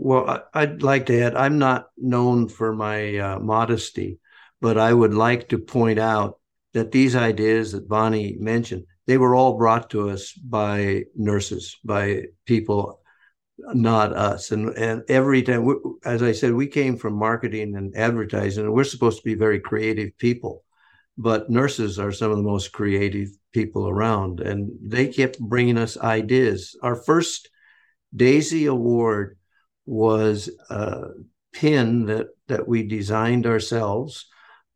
Well, 0.00 0.44
I'd 0.54 0.84
like 0.84 1.06
to 1.06 1.20
add, 1.20 1.34
I'm 1.34 1.58
not 1.58 1.88
known 1.96 2.48
for 2.48 2.72
my 2.72 3.18
uh, 3.18 3.38
modesty, 3.40 4.20
but 4.60 4.78
I 4.78 4.92
would 4.92 5.12
like 5.12 5.48
to 5.48 5.58
point 5.58 5.98
out 5.98 6.38
that 6.72 6.92
these 6.92 7.16
ideas 7.16 7.72
that 7.72 7.88
Bonnie 7.88 8.36
mentioned, 8.38 8.84
they 9.08 9.18
were 9.18 9.34
all 9.34 9.58
brought 9.58 9.90
to 9.90 10.10
us 10.10 10.32
by 10.32 11.04
nurses, 11.16 11.76
by 11.84 12.26
people, 12.46 13.00
not 13.58 14.12
us. 14.12 14.52
And 14.52 14.68
and 14.76 15.02
every 15.08 15.42
time, 15.42 15.64
we, 15.64 15.74
as 16.04 16.22
I 16.22 16.30
said, 16.30 16.52
we 16.54 16.68
came 16.68 16.96
from 16.96 17.14
marketing 17.14 17.74
and 17.74 17.96
advertising, 17.96 18.66
and 18.66 18.72
we're 18.72 18.84
supposed 18.84 19.18
to 19.18 19.24
be 19.24 19.34
very 19.34 19.58
creative 19.58 20.16
people, 20.18 20.62
but 21.16 21.50
nurses 21.50 21.98
are 21.98 22.12
some 22.12 22.30
of 22.30 22.36
the 22.36 22.42
most 22.44 22.70
creative 22.70 23.30
people 23.52 23.88
around, 23.88 24.38
and 24.38 24.70
they 24.80 25.08
kept 25.08 25.40
bringing 25.40 25.76
us 25.76 25.96
ideas. 25.98 26.76
Our 26.82 26.94
first 26.94 27.50
Daisy 28.14 28.66
Award 28.66 29.38
was 29.88 30.50
a 30.68 31.08
pin 31.52 32.04
that 32.06 32.28
that 32.48 32.68
we 32.68 32.82
designed 32.82 33.46
ourselves, 33.46 34.26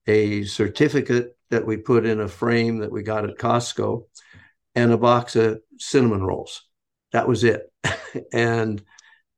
a 0.07 0.45
certificate 0.45 1.37
that 1.51 1.67
we 1.67 1.77
put 1.77 2.07
in 2.07 2.21
a 2.21 2.29
frame 2.29 2.79
that 2.79 2.91
we 2.91 3.03
got 3.03 3.29
at 3.29 3.37
Costco 3.37 4.05
and 4.75 4.91
a 4.91 4.97
box 4.97 5.37
of 5.37 5.61
cinnamon 5.79 6.23
rolls. 6.23 6.63
That 7.13 7.29
was 7.29 7.45
it. 7.45 7.71
and 8.33 8.83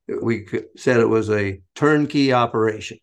we 0.07 0.47
said 0.77 1.01
it 1.01 1.09
was 1.09 1.29
a 1.29 1.61
turnkey 1.75 2.31
operation. 2.31 2.99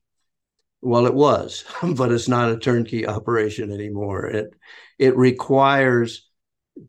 Well, 0.81 1.07
it 1.07 1.15
was, 1.15 1.65
but 1.83 2.11
it's 2.11 2.29
not 2.29 2.51
a 2.51 2.59
turnkey 2.59 3.07
operation 3.07 3.71
anymore. 3.71 4.27
It 4.27 4.55
it 4.99 5.17
requires 5.17 6.27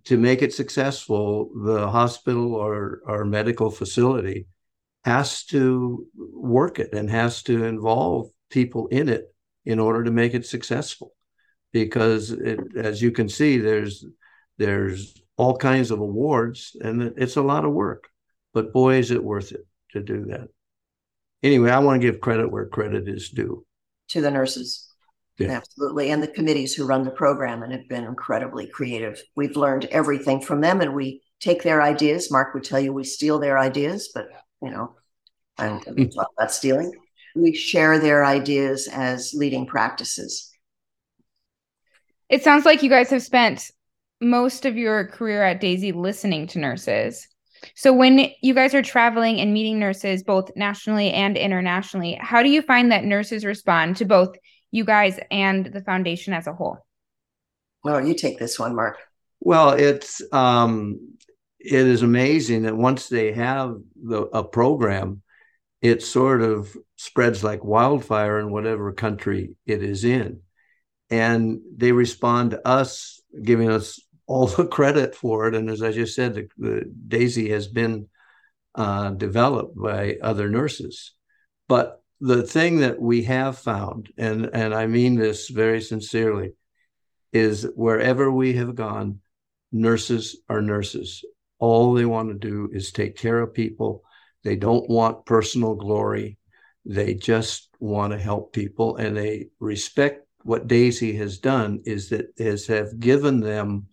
to 0.05 0.17
make 0.17 0.41
it 0.41 0.53
successful, 0.53 1.49
the 1.65 1.89
hospital 1.89 2.55
or, 2.55 3.01
or 3.05 3.25
medical 3.25 3.69
facility 3.69 4.47
has 5.03 5.43
to 5.45 6.05
work 6.15 6.79
it 6.79 6.93
and 6.93 7.10
has 7.10 7.43
to 7.43 7.65
involve 7.65 8.29
people 8.50 8.88
in 8.88 9.10
it 9.10 9.33
in 9.65 9.79
order 9.79 10.03
to 10.03 10.12
make 10.12 10.33
it 10.33 10.45
successful 10.45 11.13
because 11.72 12.31
it, 12.31 12.60
as 12.77 13.01
you 13.01 13.12
can 13.12 13.27
see, 13.27 13.57
there's 13.57 14.05
there's 14.57 15.15
all 15.36 15.57
kinds 15.57 15.89
of 15.91 16.00
awards, 16.00 16.75
and 16.79 17.13
it's 17.17 17.38
a 17.38 17.41
lot 17.41 17.65
of 17.65 17.74
work. 17.74 18.07
But 18.53 18.72
boy, 18.72 18.95
is 18.95 19.12
it 19.12 19.24
worth 19.24 19.51
it 19.51 19.65
to 19.91 20.01
do 20.01 20.25
that. 20.25 20.48
Anyway, 21.41 21.72
I 21.72 21.79
want 21.79 22.01
to 22.01 22.12
give 22.12 22.22
credit 22.22 22.51
where 22.51 22.67
credit 22.67 23.07
is 23.07 23.29
due 23.29 23.65
to 24.10 24.22
the 24.22 24.31
nurses. 24.31 24.88
Yeah. 25.39 25.50
Absolutely. 25.50 26.12
And 26.12 26.22
the 26.22 26.27
committees 26.27 26.75
who 26.75 26.86
run 26.86 27.03
the 27.03 27.12
program 27.12 27.63
and 27.63 27.74
have 27.74 27.89
been 27.89 28.03
incredibly 28.03 28.67
creative. 28.67 29.22
We've 29.36 29.57
learned 29.57 29.86
everything 29.86 30.41
from 30.41 30.62
them 30.62 30.79
and 30.79 30.93
we 30.93 31.24
take 31.39 31.63
their 31.63 31.81
ideas. 31.81 32.31
Mark 32.31 32.53
would 32.53 32.63
tell 32.63 32.79
you 32.79 32.93
we 32.93 33.03
steal 33.03 33.39
their 33.39 33.57
ideas, 33.57 34.12
but 34.13 34.27
you 34.63 34.72
know, 34.72 34.96
I 35.58 35.67
don't 35.67 36.12
talk 36.12 36.29
about 36.38 36.51
stealing. 36.51 36.91
We 37.36 37.53
share 37.53 38.00
their 38.00 38.24
ideas 38.24 38.88
as 38.91 39.34
leading 39.34 39.65
practices. 39.65 40.51
It 42.29 42.43
sounds 42.43 42.65
like 42.65 42.82
you 42.82 42.89
guys 42.89 43.10
have 43.10 43.22
spent 43.22 43.72
most 44.22 44.65
of 44.65 44.77
your 44.77 45.05
career 45.08 45.43
at 45.43 45.60
Daisy 45.60 45.91
listening 45.91 46.48
to 46.48 46.60
nurses. 46.60 47.27
So 47.75 47.93
when 47.93 48.29
you 48.41 48.53
guys 48.53 48.74
are 48.74 48.82
traveling 48.82 49.39
and 49.39 49.53
meeting 49.53 49.79
nurses 49.79 50.24
both 50.24 50.51
nationally 50.55 51.12
and 51.12 51.38
internationally, 51.38 52.17
how 52.20 52.43
do 52.43 52.50
you 52.50 52.62
find 52.62 52.91
that 52.91 53.03
nurses 53.03 53.46
respond 53.46 53.98
to 53.98 54.05
both 54.05 54.36
you 54.72 54.84
guys 54.86 55.20
and 55.29 55.65
the 55.65 55.82
foundation 55.82 56.34
as 56.34 56.48
a 56.48 56.53
whole? 56.53 56.79
Well, 57.84 58.05
you 58.05 58.15
take 58.15 58.39
this 58.39 58.58
one, 58.58 58.75
Mark. 58.75 58.98
Well, 59.39 59.72
it's 59.72 60.22
um 60.32 61.17
it 61.63 61.88
is 61.88 62.01
amazing 62.01 62.63
that 62.63 62.75
once 62.75 63.08
they 63.08 63.32
have 63.32 63.77
the 63.96 64.24
a 64.34 64.43
program, 64.43 65.22
it 65.82 66.03
sort 66.03 66.41
of 66.41 66.75
spreads 66.98 67.43
like 67.43 67.63
wildfire 67.63 68.39
in 68.39 68.51
whatever 68.51 68.91
country 68.91 69.55
it 69.65 69.82
is 69.82 70.03
in. 70.03 70.41
And 71.10 71.62
they 71.75 71.91
respond 71.91 72.51
to 72.51 72.67
us 72.67 73.22
giving 73.41 73.70
us 73.70 74.00
all 74.27 74.48
the 74.48 74.67
credit 74.67 75.15
for 75.15 75.48
it. 75.48 75.55
And 75.55 75.70
as 75.70 75.82
i 75.82 75.91
just 75.91 76.15
said 76.15 76.34
the, 76.34 76.48
the 76.58 76.93
daisy 77.08 77.50
has 77.50 77.67
been 77.67 78.08
uh, 78.75 79.12
developed 79.12 79.75
by 79.75 80.17
other 80.22 80.50
nurses. 80.50 81.13
But 81.67 82.03
the 82.20 82.43
thing 82.43 82.79
that 82.79 83.01
we 83.01 83.24
have 83.24 83.58
found 83.58 84.10
and 84.17 84.50
and 84.53 84.74
i 84.74 84.88
mean 84.88 85.15
this 85.15 85.50
very 85.50 85.82
sincerely 85.82 86.53
is 87.34 87.67
wherever 87.75 88.32
we 88.32 88.53
have 88.53 88.75
gone 88.75 89.20
nurses 89.74 90.38
are 90.48 90.62
nurses 90.62 91.25
all 91.63 91.93
they 91.93 92.03
want 92.03 92.27
to 92.27 92.34
do 92.36 92.70
is 92.74 92.91
take 92.91 93.15
care 93.15 93.39
of 93.39 93.53
people. 93.53 94.03
They 94.43 94.58
don't 94.58 94.89
want 94.89 95.25
personal 95.25 95.75
glory. 95.75 96.38
They 96.84 97.13
just 97.13 97.70
want 97.79 98.12
to 98.12 98.20
help 98.20 98.51
people 98.51 98.98
and 98.98 99.15
they 99.15 99.48
respect 99.62 100.27
what 100.41 100.67
Daisy 100.67 101.15
has 101.15 101.38
done 101.38 101.79
is 101.86 102.10
that 102.10 102.25
has 102.38 102.67
have 102.67 103.00
given 103.00 103.39
them 103.39 103.88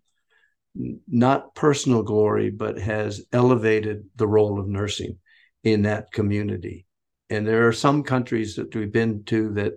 not 1.06 1.54
personal 1.54 2.02
glory, 2.02 2.50
but 2.50 2.76
has 2.76 3.24
elevated 3.32 4.02
the 4.16 4.26
role 4.26 4.58
of 4.58 4.66
nursing 4.66 5.18
in 5.62 5.82
that 5.82 6.10
community. 6.10 6.86
And 7.28 7.46
there 7.46 7.68
are 7.68 7.72
some 7.72 8.02
countries 8.02 8.56
that 8.56 8.74
we've 8.74 8.90
been 8.92 9.22
to 9.26 9.54
that 9.54 9.74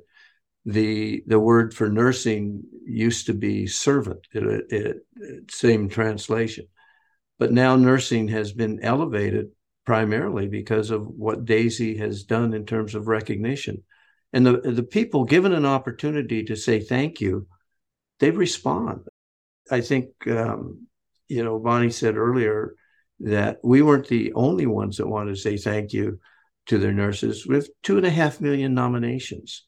the 0.66 1.24
the 1.28 1.40
word 1.40 1.76
for 1.76 1.90
nursing 1.90 2.64
used 2.88 3.28
to 3.28 3.34
be 3.36 3.68
servant, 3.68 4.26
it, 4.34 4.44
it, 4.72 4.98
it, 5.16 5.52
same 5.52 5.90
translation, 5.90 6.66
but 7.44 7.52
now 7.52 7.76
nursing 7.76 8.30
has 8.30 8.54
been 8.54 8.80
elevated 8.82 9.50
primarily 9.86 10.48
because 10.48 10.92
of 10.92 11.06
what 11.06 11.44
Daisy 11.44 11.98
has 11.98 12.24
done 12.24 12.54
in 12.54 12.66
terms 12.66 12.96
of 12.96 13.10
recognition 13.10 13.84
and 14.32 14.46
the, 14.46 14.62
the 14.62 14.82
people 14.82 15.26
given 15.26 15.52
an 15.52 15.66
opportunity 15.66 16.46
to 16.46 16.56
say 16.56 16.80
thank 16.80 17.20
you, 17.20 17.46
they 18.22 18.32
respond. 18.32 19.02
I 19.70 19.82
think, 19.82 20.08
um, 20.26 20.88
you 21.28 21.44
know, 21.44 21.60
Bonnie 21.60 21.90
said 21.90 22.16
earlier 22.16 22.76
that 23.20 23.58
we 23.62 23.82
weren't 23.82 24.08
the 24.08 24.32
only 24.36 24.66
ones 24.66 24.96
that 24.96 25.10
wanted 25.10 25.36
to 25.36 25.42
say 25.42 25.58
thank 25.58 25.92
you 25.92 26.22
to 26.68 26.78
their 26.78 26.94
nurses 26.94 27.46
with 27.46 27.70
two 27.84 27.98
and 27.98 28.06
a 28.06 28.10
half 28.10 28.40
million 28.40 28.74
nominations. 28.74 29.66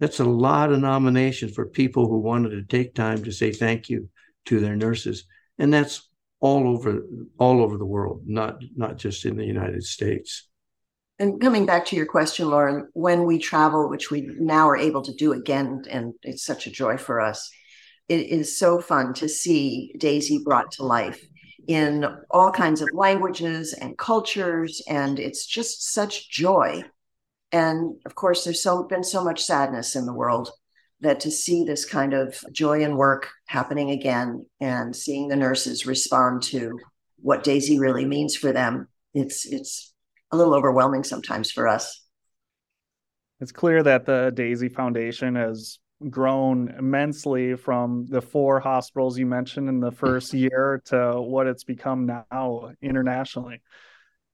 That's 0.00 0.18
a 0.18 0.24
lot 0.24 0.72
of 0.72 0.80
nominations 0.80 1.54
for 1.54 1.66
people 1.66 2.08
who 2.08 2.18
wanted 2.18 2.50
to 2.50 2.64
take 2.64 2.96
time 2.96 3.22
to 3.22 3.30
say 3.30 3.52
thank 3.52 3.88
you 3.88 4.08
to 4.46 4.58
their 4.58 4.74
nurses. 4.74 5.22
And 5.56 5.72
that's 5.72 6.08
all 6.40 6.68
over 6.68 7.02
all 7.38 7.62
over 7.62 7.78
the 7.78 7.86
world, 7.86 8.22
not 8.26 8.56
not 8.76 8.96
just 8.96 9.24
in 9.24 9.36
the 9.36 9.44
United 9.44 9.82
States. 9.82 10.48
And 11.18 11.40
coming 11.40 11.64
back 11.64 11.86
to 11.86 11.96
your 11.96 12.06
question, 12.06 12.50
Lauren, 12.50 12.88
when 12.92 13.24
we 13.24 13.38
travel, 13.38 13.88
which 13.88 14.10
we 14.10 14.28
now 14.38 14.68
are 14.68 14.76
able 14.76 15.00
to 15.02 15.14
do 15.14 15.32
again, 15.32 15.84
and 15.88 16.12
it's 16.22 16.44
such 16.44 16.66
a 16.66 16.70
joy 16.70 16.98
for 16.98 17.20
us, 17.20 17.50
it 18.08 18.26
is 18.26 18.58
so 18.58 18.80
fun 18.80 19.14
to 19.14 19.28
see 19.28 19.94
Daisy 19.98 20.42
brought 20.44 20.72
to 20.72 20.84
life 20.84 21.24
in 21.66 22.06
all 22.30 22.52
kinds 22.52 22.82
of 22.82 22.90
languages 22.92 23.72
and 23.72 23.96
cultures. 23.96 24.82
And 24.86 25.18
it's 25.18 25.46
just 25.46 25.90
such 25.92 26.30
joy. 26.30 26.84
And 27.50 27.96
of 28.04 28.14
course, 28.14 28.44
there's 28.44 28.62
so 28.62 28.84
been 28.84 29.04
so 29.04 29.24
much 29.24 29.42
sadness 29.42 29.96
in 29.96 30.04
the 30.04 30.12
world 30.12 30.50
that 31.00 31.20
to 31.20 31.30
see 31.30 31.64
this 31.64 31.84
kind 31.84 32.14
of 32.14 32.42
joy 32.52 32.82
and 32.82 32.96
work 32.96 33.28
happening 33.46 33.90
again 33.90 34.46
and 34.60 34.96
seeing 34.96 35.28
the 35.28 35.36
nurses 35.36 35.86
respond 35.86 36.42
to 36.42 36.78
what 37.18 37.44
Daisy 37.44 37.78
really 37.78 38.04
means 38.04 38.36
for 38.36 38.52
them, 38.52 38.88
it's 39.14 39.46
it's 39.46 39.92
a 40.32 40.36
little 40.36 40.54
overwhelming 40.54 41.04
sometimes 41.04 41.50
for 41.50 41.68
us. 41.68 42.02
It's 43.40 43.52
clear 43.52 43.82
that 43.82 44.06
the 44.06 44.32
Daisy 44.34 44.68
Foundation 44.68 45.34
has 45.34 45.78
grown 46.10 46.74
immensely 46.78 47.54
from 47.54 48.06
the 48.08 48.20
four 48.20 48.60
hospitals 48.60 49.18
you 49.18 49.26
mentioned 49.26 49.68
in 49.68 49.80
the 49.80 49.92
first 49.92 50.32
year 50.34 50.82
to 50.86 51.20
what 51.20 51.46
it's 51.46 51.64
become 51.64 52.06
now 52.06 52.72
internationally. 52.82 53.62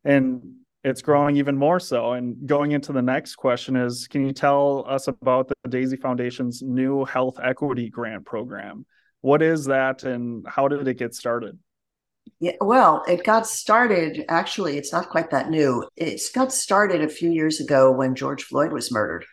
And 0.04 0.56
it's 0.84 1.02
growing 1.02 1.36
even 1.36 1.56
more 1.56 1.78
so. 1.78 2.12
And 2.12 2.46
going 2.46 2.72
into 2.72 2.92
the 2.92 3.02
next 3.02 3.36
question 3.36 3.76
is 3.76 4.08
can 4.08 4.26
you 4.26 4.32
tell 4.32 4.84
us 4.88 5.08
about 5.08 5.48
the 5.48 5.68
Daisy 5.68 5.96
Foundation's 5.96 6.62
new 6.62 7.04
health 7.04 7.38
equity 7.42 7.88
grant 7.88 8.24
program? 8.24 8.84
What 9.20 9.42
is 9.42 9.66
that 9.66 10.02
and 10.02 10.44
how 10.48 10.68
did 10.68 10.86
it 10.86 10.98
get 10.98 11.14
started? 11.14 11.58
Yeah, 12.40 12.52
well, 12.60 13.04
it 13.06 13.24
got 13.24 13.46
started. 13.46 14.24
Actually, 14.28 14.76
it's 14.76 14.92
not 14.92 15.10
quite 15.10 15.30
that 15.30 15.50
new. 15.50 15.88
It's 15.96 16.30
got 16.30 16.52
started 16.52 17.02
a 17.02 17.08
few 17.08 17.30
years 17.30 17.60
ago 17.60 17.92
when 17.92 18.14
George 18.14 18.44
Floyd 18.44 18.72
was 18.72 18.92
murdered. 18.92 19.24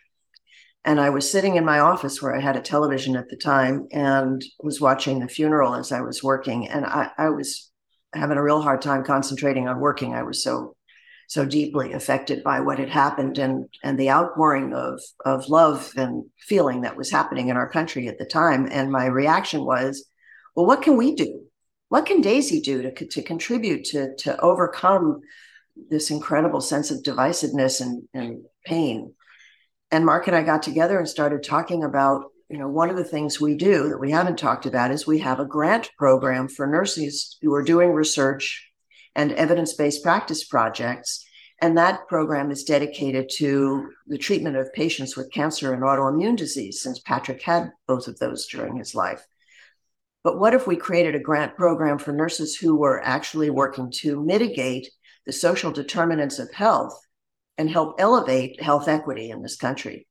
And 0.84 1.00
I 1.00 1.10
was 1.10 1.30
sitting 1.30 1.56
in 1.56 1.64
my 1.64 1.80
office 1.80 2.22
where 2.22 2.34
I 2.34 2.40
had 2.40 2.56
a 2.56 2.60
television 2.60 3.16
at 3.16 3.28
the 3.28 3.36
time 3.36 3.86
and 3.92 4.42
was 4.62 4.80
watching 4.80 5.20
the 5.20 5.28
funeral 5.28 5.74
as 5.74 5.92
I 5.92 6.00
was 6.00 6.22
working. 6.22 6.68
And 6.68 6.86
I, 6.86 7.10
I 7.18 7.30
was 7.30 7.70
having 8.14 8.38
a 8.38 8.42
real 8.42 8.62
hard 8.62 8.80
time 8.80 9.04
concentrating 9.04 9.68
on 9.68 9.78
working. 9.78 10.14
I 10.14 10.22
was 10.22 10.42
so 10.42 10.74
so 11.30 11.44
deeply 11.46 11.92
affected 11.92 12.42
by 12.42 12.58
what 12.58 12.80
had 12.80 12.88
happened 12.88 13.38
and 13.38 13.64
and 13.84 13.96
the 13.96 14.10
outpouring 14.10 14.74
of 14.74 15.00
of 15.24 15.48
love 15.48 15.92
and 15.96 16.24
feeling 16.40 16.80
that 16.80 16.96
was 16.96 17.08
happening 17.08 17.48
in 17.48 17.56
our 17.56 17.70
country 17.70 18.08
at 18.08 18.18
the 18.18 18.24
time. 18.24 18.66
And 18.68 18.90
my 18.90 19.06
reaction 19.06 19.64
was, 19.64 20.04
well, 20.56 20.66
what 20.66 20.82
can 20.82 20.96
we 20.96 21.14
do? 21.14 21.44
What 21.88 22.06
can 22.06 22.20
Daisy 22.20 22.60
do 22.60 22.82
to, 22.82 23.06
to 23.06 23.22
contribute 23.22 23.84
to, 23.84 24.12
to 24.16 24.40
overcome 24.40 25.20
this 25.88 26.10
incredible 26.10 26.60
sense 26.60 26.90
of 26.90 27.04
divisiveness 27.04 27.80
and, 27.80 28.02
and 28.12 28.42
pain? 28.66 29.14
And 29.92 30.04
Mark 30.04 30.26
and 30.26 30.36
I 30.36 30.42
got 30.42 30.64
together 30.64 30.98
and 30.98 31.08
started 31.08 31.44
talking 31.44 31.84
about, 31.84 32.24
you 32.48 32.58
know, 32.58 32.68
one 32.68 32.90
of 32.90 32.96
the 32.96 33.04
things 33.04 33.40
we 33.40 33.54
do 33.54 33.88
that 33.90 34.00
we 34.00 34.10
haven't 34.10 34.38
talked 34.38 34.66
about 34.66 34.90
is 34.90 35.06
we 35.06 35.20
have 35.20 35.38
a 35.38 35.44
grant 35.44 35.92
program 35.96 36.48
for 36.48 36.66
nurses 36.66 37.38
who 37.40 37.54
are 37.54 37.62
doing 37.62 37.92
research 37.92 38.69
and 39.14 39.32
evidence 39.32 39.74
based 39.74 40.02
practice 40.02 40.44
projects. 40.44 41.24
And 41.62 41.76
that 41.76 42.08
program 42.08 42.50
is 42.50 42.64
dedicated 42.64 43.30
to 43.36 43.90
the 44.06 44.16
treatment 44.16 44.56
of 44.56 44.72
patients 44.72 45.16
with 45.16 45.32
cancer 45.32 45.74
and 45.74 45.82
autoimmune 45.82 46.36
disease, 46.36 46.80
since 46.80 47.00
Patrick 47.00 47.42
had 47.42 47.70
both 47.86 48.08
of 48.08 48.18
those 48.18 48.46
during 48.46 48.76
his 48.76 48.94
life. 48.94 49.26
But 50.24 50.38
what 50.38 50.54
if 50.54 50.66
we 50.66 50.76
created 50.76 51.14
a 51.14 51.20
grant 51.20 51.56
program 51.56 51.98
for 51.98 52.12
nurses 52.12 52.56
who 52.56 52.76
were 52.76 53.02
actually 53.02 53.50
working 53.50 53.90
to 53.96 54.22
mitigate 54.22 54.88
the 55.26 55.32
social 55.32 55.70
determinants 55.70 56.38
of 56.38 56.52
health 56.52 56.98
and 57.58 57.68
help 57.68 58.00
elevate 58.00 58.62
health 58.62 58.88
equity 58.88 59.30
in 59.30 59.42
this 59.42 59.56
country? 59.56 60.06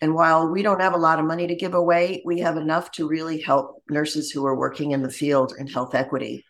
And 0.00 0.14
while 0.14 0.48
we 0.48 0.62
don't 0.62 0.80
have 0.80 0.94
a 0.94 0.98
lot 0.98 1.18
of 1.18 1.24
money 1.24 1.46
to 1.46 1.54
give 1.54 1.74
away, 1.74 2.22
we 2.24 2.40
have 2.40 2.56
enough 2.56 2.90
to 2.92 3.08
really 3.08 3.40
help 3.40 3.82
nurses 3.88 4.30
who 4.30 4.44
are 4.46 4.56
working 4.56 4.92
in 4.92 5.02
the 5.02 5.10
field 5.10 5.54
in 5.58 5.66
health 5.66 5.94
equity 5.94 6.44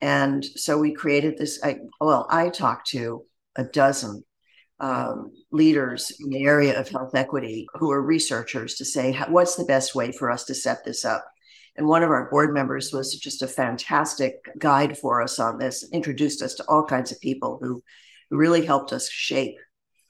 and 0.00 0.44
so 0.44 0.78
we 0.78 0.94
created 0.94 1.38
this. 1.38 1.60
I, 1.62 1.78
well, 2.00 2.26
I 2.30 2.50
talked 2.50 2.88
to 2.90 3.24
a 3.56 3.64
dozen 3.64 4.24
um, 4.80 5.32
leaders 5.50 6.12
in 6.20 6.30
the 6.30 6.44
area 6.44 6.78
of 6.78 6.88
health 6.88 7.14
equity 7.14 7.66
who 7.74 7.90
are 7.90 8.00
researchers 8.00 8.74
to 8.76 8.84
say, 8.84 9.18
what's 9.28 9.56
the 9.56 9.64
best 9.64 9.94
way 9.94 10.12
for 10.12 10.30
us 10.30 10.44
to 10.44 10.54
set 10.54 10.84
this 10.84 11.04
up? 11.04 11.24
And 11.76 11.86
one 11.86 12.02
of 12.02 12.10
our 12.10 12.30
board 12.30 12.52
members 12.54 12.92
was 12.92 13.14
just 13.16 13.42
a 13.42 13.48
fantastic 13.48 14.34
guide 14.58 14.98
for 14.98 15.22
us 15.22 15.38
on 15.38 15.58
this, 15.58 15.88
introduced 15.92 16.42
us 16.42 16.54
to 16.54 16.64
all 16.68 16.84
kinds 16.84 17.12
of 17.12 17.20
people 17.20 17.58
who 17.60 17.82
really 18.30 18.64
helped 18.64 18.92
us 18.92 19.08
shape 19.08 19.56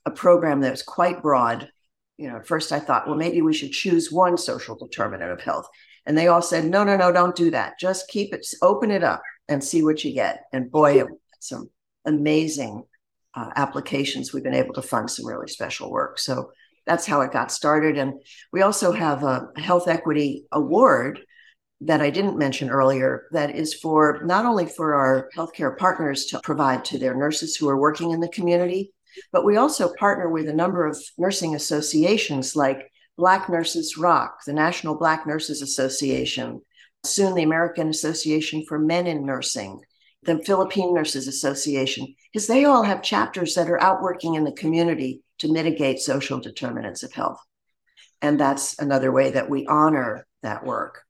a 0.05 0.11
program 0.11 0.61
that 0.61 0.71
was 0.71 0.83
quite 0.83 1.23
broad. 1.23 1.71
You 2.17 2.29
know, 2.29 2.37
at 2.37 2.47
first 2.47 2.73
I 2.73 2.81
thought, 2.81 3.07
well, 3.07 3.17
maybe 3.17 3.43
we 3.43 3.55
should 3.55 3.73
choose 3.73 4.11
one 4.11 4.37
social 4.37 4.77
determinant 4.77 5.31
of 5.31 5.41
health. 5.41 5.69
And 6.05 6.17
they 6.17 6.29
all 6.29 6.43
said, 6.43 6.65
no, 6.65 6.85
no, 6.85 6.97
no, 6.97 7.13
don't 7.13 7.37
do 7.37 7.51
that. 7.51 7.79
Just 7.79 8.09
keep 8.09 8.33
it, 8.35 8.47
open 8.63 8.91
it 8.91 9.05
up 9.05 9.23
and 9.49 9.63
see 9.63 9.83
what 9.83 10.05
you 10.05 10.13
get. 10.13 10.45
And 10.53 10.71
boy, 10.71 11.05
some 11.41 11.71
amazing 12.05 12.85
uh, 13.35 13.51
applications. 13.57 14.33
We've 14.33 14.43
been 14.43 14.55
able 14.55 14.75
to 14.75 14.83
fund 14.83 15.11
some 15.11 15.27
really 15.27 15.49
special 15.49 15.91
work. 15.91 16.19
So 16.19 16.53
that's 16.87 17.07
how 17.07 17.21
it 17.21 17.33
got 17.33 17.53
started. 17.53 17.99
And 17.99 18.15
we 18.53 18.63
also 18.63 18.93
have 18.93 19.23
a 19.23 19.49
health 19.57 19.89
equity 19.89 20.47
award 20.51 21.21
that 21.83 22.01
I 22.01 22.11
didn't 22.11 22.39
mention 22.39 22.71
earlier 22.71 23.27
that 23.33 23.55
is 23.55 23.75
for 23.75 24.23
not 24.25 24.45
only 24.45 24.67
for 24.67 24.95
our 24.95 25.31
healthcare 25.37 25.77
partners 25.77 26.27
to 26.27 26.41
provide 26.41 26.85
to 26.87 26.99
their 26.99 27.15
nurses 27.15 27.55
who 27.55 27.69
are 27.69 27.81
working 27.81 28.11
in 28.11 28.21
the 28.21 28.29
community, 28.29 28.93
but 29.33 29.45
we 29.45 29.57
also 29.57 29.93
partner 29.95 30.29
with 30.29 30.49
a 30.49 30.55
number 30.55 30.87
of 30.87 30.99
nursing 31.17 31.55
associations 31.55 32.57
like 32.57 32.91
Black 33.17 33.49
Nurses 33.49 33.97
Rock, 33.97 34.39
the 34.47 34.53
National 34.53 34.97
Black 34.97 35.27
Nurses 35.27 35.63
Association, 35.63 36.61
soon 37.05 37.35
the 37.35 37.43
American 37.43 37.89
Association 37.89 38.65
for 38.67 38.79
Men 38.79 39.07
in 39.07 39.25
Nursing, 39.25 39.81
the 40.23 40.39
Philippine 40.39 40.95
Nurses 40.95 41.29
Association, 41.29 42.15
because 42.33 42.47
they 42.47 42.65
all 42.65 42.83
have 42.83 43.03
chapters 43.03 43.55
that 43.55 43.71
are 43.71 43.81
out 43.83 44.03
working 44.03 44.35
in 44.35 44.45
the 44.45 44.53
community 44.53 45.23
to 45.39 45.53
mitigate 45.53 46.01
social 46.01 46.41
determinants 46.41 47.03
of 47.03 47.13
health. 47.13 47.41
And 48.21 48.39
that's 48.39 48.79
another 48.79 49.13
way 49.13 49.31
that 49.31 49.49
we 49.49 49.67
honor 49.67 50.27
that 50.43 50.65
work. 50.65 51.03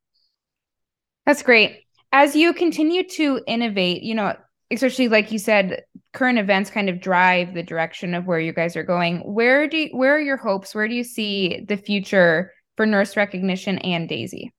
That's 1.24 1.42
great. 1.42 1.84
As 2.12 2.36
you 2.36 2.52
continue 2.52 3.06
to 3.10 3.40
innovate, 3.46 4.02
you 4.02 4.14
know, 4.14 4.34
especially 4.70 5.08
like 5.08 5.32
you 5.32 5.38
said, 5.38 5.82
current 6.12 6.38
events 6.38 6.70
kind 6.70 6.88
of 6.88 7.00
drive 7.00 7.54
the 7.54 7.62
direction 7.62 8.14
of 8.14 8.26
where 8.26 8.40
you 8.40 8.52
guys 8.52 8.76
are 8.76 8.82
going. 8.82 9.18
Where 9.20 9.68
do 9.68 9.78
you, 9.78 9.88
where 9.92 10.16
are 10.16 10.20
your 10.20 10.36
hopes? 10.36 10.74
Where 10.74 10.88
do 10.88 10.94
you 10.94 11.04
see 11.04 11.64
the 11.66 11.76
future 11.76 12.52
for 12.76 12.86
nurse 12.86 13.16
recognition 13.16 13.78
and 13.78 14.08
Daisy? 14.08 14.52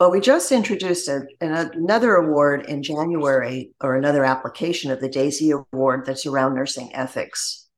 Well, 0.00 0.10
we 0.10 0.20
just 0.20 0.50
introduced 0.50 1.08
a, 1.08 1.26
another 1.42 2.14
award 2.14 2.64
in 2.64 2.82
January, 2.82 3.72
or 3.82 3.96
another 3.96 4.24
application 4.24 4.90
of 4.90 4.98
the 4.98 5.10
Daisy 5.10 5.50
Award 5.50 6.06
that's 6.06 6.24
around 6.24 6.54
nursing 6.54 6.94
ethics. 6.94 7.68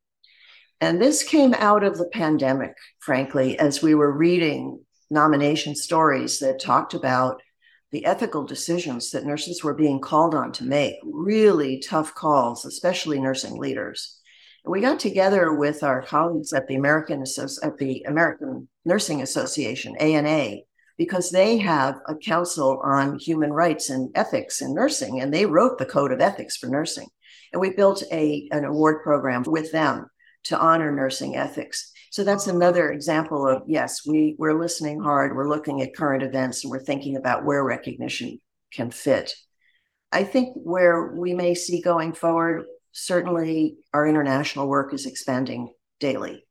And 0.81 1.03
this 1.03 1.25
came 1.25 1.53
out 1.53 1.83
of 1.83 1.99
the 1.99 2.09
pandemic, 2.13 2.75
frankly, 3.01 3.59
as 3.59 3.83
we 3.83 3.97
were 3.97 4.17
reading 4.17 4.85
nomination 5.11 5.75
stories 5.75 6.39
that 6.39 6.61
talked 6.61 6.95
about 6.95 7.43
the 7.91 8.07
ethical 8.07 8.45
decisions 8.45 9.11
that 9.11 9.27
nurses 9.27 9.65
were 9.65 9.75
being 9.75 10.01
called 10.01 10.33
on 10.33 10.53
to 10.53 10.65
make, 10.65 10.95
really 11.03 11.81
tough 11.81 12.15
calls, 12.15 12.65
especially 12.65 13.19
nursing 13.21 13.57
leaders. 13.57 14.21
And 14.65 14.71
we 14.71 14.81
got 14.81 15.01
together 15.01 15.53
with 15.55 15.83
our 15.83 16.03
colleagues 16.03 16.53
at 16.53 16.69
the 16.69 16.77
American 16.77 17.25
at 17.65 17.79
the 17.79 18.05
American 18.07 18.69
Nursing 18.85 19.23
Association, 19.23 19.97
ANA, 19.97 20.61
because 21.03 21.31
they 21.31 21.59
have 21.59 21.97
a 22.07 22.15
council 22.15 22.81
on 22.85 23.19
human 23.19 23.53
rights 23.53 23.91
and 23.91 24.09
ethics 24.15 24.63
in 24.63 24.73
nursing, 24.73 25.21
and 25.21 25.35
they 25.35 25.47
wrote 25.47 25.77
the 25.79 25.85
code 25.85 26.13
of 26.13 26.21
ethics 26.21 26.57
for 26.57 26.69
nursing. 26.69 27.09
And 27.53 27.61
we 27.61 27.71
built 27.71 28.05
a, 28.13 28.49
an 28.53 28.65
award 28.65 29.03
program 29.03 29.43
with 29.45 29.73
them 29.73 30.07
to 30.45 30.57
honor 30.57 30.93
nursing 30.93 31.35
ethics. 31.35 31.91
So 32.13 32.23
that's 32.23 32.47
another 32.47 32.93
example 32.93 33.49
of 33.49 33.65
yes, 33.67 34.07
we, 34.07 34.37
we're 34.39 34.61
listening 34.61 35.01
hard, 35.01 35.35
we're 35.35 35.49
looking 35.49 35.83
at 35.83 35.97
current 35.97 36.23
events, 36.23 36.63
and 36.63 36.71
we're 36.71 36.85
thinking 36.85 37.17
about 37.17 37.45
where 37.45 37.65
recognition 37.65 38.39
can 38.73 38.93
fit. 38.93 39.35
I 40.13 40.23
think 40.23 40.55
where 40.55 41.17
we 41.17 41.35
may 41.35 41.57
see 41.57 41.83
going 41.83 42.13
forward, 42.13 42.67
certainly 42.93 43.79
our 43.93 44.07
international 44.07 44.69
work 44.69 44.95
is 44.95 45.07
expanding 45.07 45.73
daily. 45.99 46.45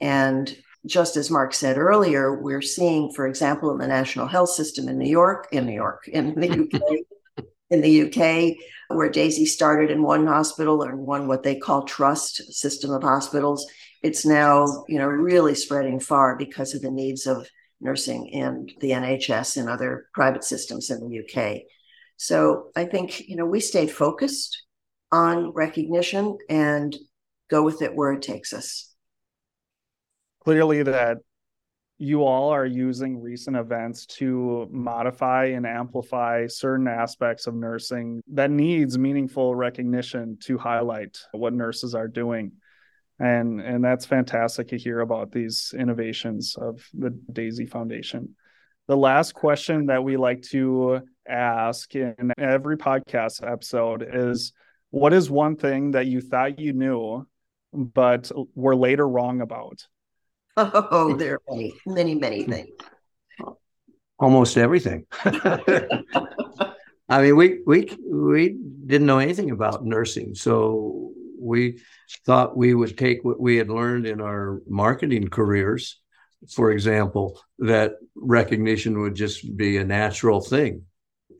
And 0.00 0.56
just 0.86 1.16
as 1.16 1.30
Mark 1.30 1.54
said 1.54 1.78
earlier, 1.78 2.40
we're 2.40 2.62
seeing, 2.62 3.12
for 3.12 3.26
example, 3.26 3.70
in 3.70 3.78
the 3.78 3.86
national 3.86 4.26
health 4.26 4.50
system 4.50 4.88
in 4.88 4.98
New 4.98 5.10
York, 5.10 5.48
in 5.52 5.66
New 5.66 5.74
York, 5.74 6.08
in 6.08 6.34
the 6.34 6.50
UK, 7.38 7.44
in 7.70 7.80
the 7.80 8.02
UK, 8.02 8.56
where 8.88 9.08
Daisy 9.08 9.46
started 9.46 9.90
in 9.90 10.02
one 10.02 10.26
hospital 10.26 10.82
and 10.82 10.98
one 10.98 11.28
what 11.28 11.42
they 11.42 11.56
call 11.56 11.84
trust 11.84 12.52
system 12.52 12.90
of 12.90 13.02
hospitals. 13.02 13.66
it's 14.02 14.26
now, 14.26 14.84
you 14.88 14.98
know, 14.98 15.06
really 15.06 15.54
spreading 15.54 16.00
far 16.00 16.36
because 16.36 16.74
of 16.74 16.82
the 16.82 16.90
needs 16.90 17.26
of 17.26 17.48
nursing 17.80 18.32
and 18.34 18.72
the 18.80 18.90
NHS 18.90 19.56
and 19.56 19.68
other 19.68 20.06
private 20.12 20.44
systems 20.44 20.90
in 20.90 21.00
the 21.00 21.20
UK. 21.20 21.62
So 22.16 22.70
I 22.76 22.84
think, 22.84 23.28
you 23.28 23.36
know, 23.36 23.46
we 23.46 23.60
stayed 23.60 23.90
focused 23.90 24.64
on 25.10 25.52
recognition 25.52 26.38
and 26.48 26.96
go 27.50 27.62
with 27.62 27.82
it 27.82 27.94
where 27.94 28.12
it 28.12 28.22
takes 28.22 28.52
us. 28.52 28.91
Clearly, 30.44 30.82
that 30.82 31.18
you 31.98 32.24
all 32.24 32.50
are 32.50 32.66
using 32.66 33.22
recent 33.22 33.56
events 33.56 34.06
to 34.06 34.66
modify 34.72 35.46
and 35.46 35.64
amplify 35.64 36.48
certain 36.48 36.88
aspects 36.88 37.46
of 37.46 37.54
nursing 37.54 38.20
that 38.32 38.50
needs 38.50 38.98
meaningful 38.98 39.54
recognition 39.54 40.36
to 40.42 40.58
highlight 40.58 41.16
what 41.30 41.52
nurses 41.52 41.94
are 41.94 42.08
doing. 42.08 42.52
And 43.20 43.60
and 43.60 43.84
that's 43.84 44.04
fantastic 44.04 44.68
to 44.68 44.78
hear 44.78 44.98
about 44.98 45.30
these 45.30 45.72
innovations 45.78 46.56
of 46.60 46.84
the 46.92 47.10
daisy 47.32 47.66
foundation. 47.66 48.34
The 48.88 48.96
last 48.96 49.34
question 49.34 49.86
that 49.86 50.02
we 50.02 50.16
like 50.16 50.42
to 50.50 51.02
ask 51.28 51.94
in 51.94 52.32
every 52.36 52.76
podcast 52.76 53.48
episode 53.48 54.04
is 54.12 54.52
what 54.90 55.12
is 55.12 55.30
one 55.30 55.54
thing 55.54 55.92
that 55.92 56.06
you 56.06 56.20
thought 56.20 56.58
you 56.58 56.72
knew 56.72 57.28
but 57.72 58.32
were 58.56 58.74
later 58.74 59.08
wrong 59.08 59.40
about 59.40 59.86
Oh, 60.56 61.14
there 61.18 61.34
are 61.34 61.42
many, 61.48 61.74
many, 61.86 62.14
many 62.14 62.44
hmm. 62.44 62.52
things. 62.52 62.70
Almost 64.18 64.56
everything. 64.56 65.06
I 67.08 67.22
mean, 67.22 67.36
we 67.36 67.60
we 67.66 67.96
we 68.08 68.56
didn't 68.86 69.06
know 69.06 69.18
anything 69.18 69.50
about 69.50 69.84
nursing, 69.84 70.34
so 70.34 71.12
we 71.38 71.80
thought 72.24 72.56
we 72.56 72.72
would 72.72 72.96
take 72.96 73.24
what 73.24 73.40
we 73.40 73.56
had 73.56 73.68
learned 73.68 74.06
in 74.06 74.20
our 74.20 74.62
marketing 74.68 75.28
careers, 75.28 76.00
for 76.50 76.70
example, 76.70 77.40
that 77.58 77.94
recognition 78.14 79.00
would 79.00 79.14
just 79.14 79.56
be 79.56 79.76
a 79.76 79.84
natural 79.84 80.40
thing. 80.40 80.84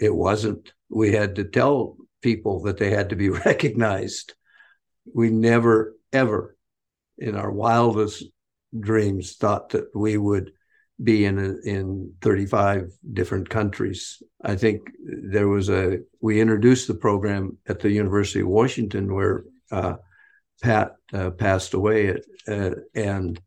It 0.00 0.14
wasn't. 0.14 0.72
We 0.88 1.12
had 1.12 1.36
to 1.36 1.44
tell 1.44 1.96
people 2.20 2.62
that 2.62 2.78
they 2.78 2.90
had 2.90 3.10
to 3.10 3.16
be 3.16 3.28
recognized. 3.46 4.34
We 5.14 5.30
never, 5.30 5.96
ever, 6.12 6.56
in 7.18 7.36
our 7.36 7.50
wildest 7.50 8.24
dreams 8.78 9.36
thought 9.36 9.70
that 9.70 9.94
we 9.94 10.16
would 10.16 10.52
be 11.02 11.24
in 11.24 11.38
a, 11.38 11.68
in 11.68 12.12
35 12.20 12.92
different 13.12 13.48
countries. 13.48 14.22
I 14.42 14.56
think 14.56 14.90
there 15.04 15.48
was 15.48 15.68
a 15.68 16.00
we 16.20 16.40
introduced 16.40 16.88
the 16.88 16.94
program 16.94 17.58
at 17.66 17.80
the 17.80 17.90
University 17.90 18.40
of 18.40 18.48
Washington 18.48 19.12
where 19.12 19.44
uh, 19.70 19.94
Pat 20.62 20.96
uh, 21.12 21.30
passed 21.30 21.74
away, 21.74 22.08
at, 22.08 22.22
uh, 22.46 22.74
and 22.94 23.40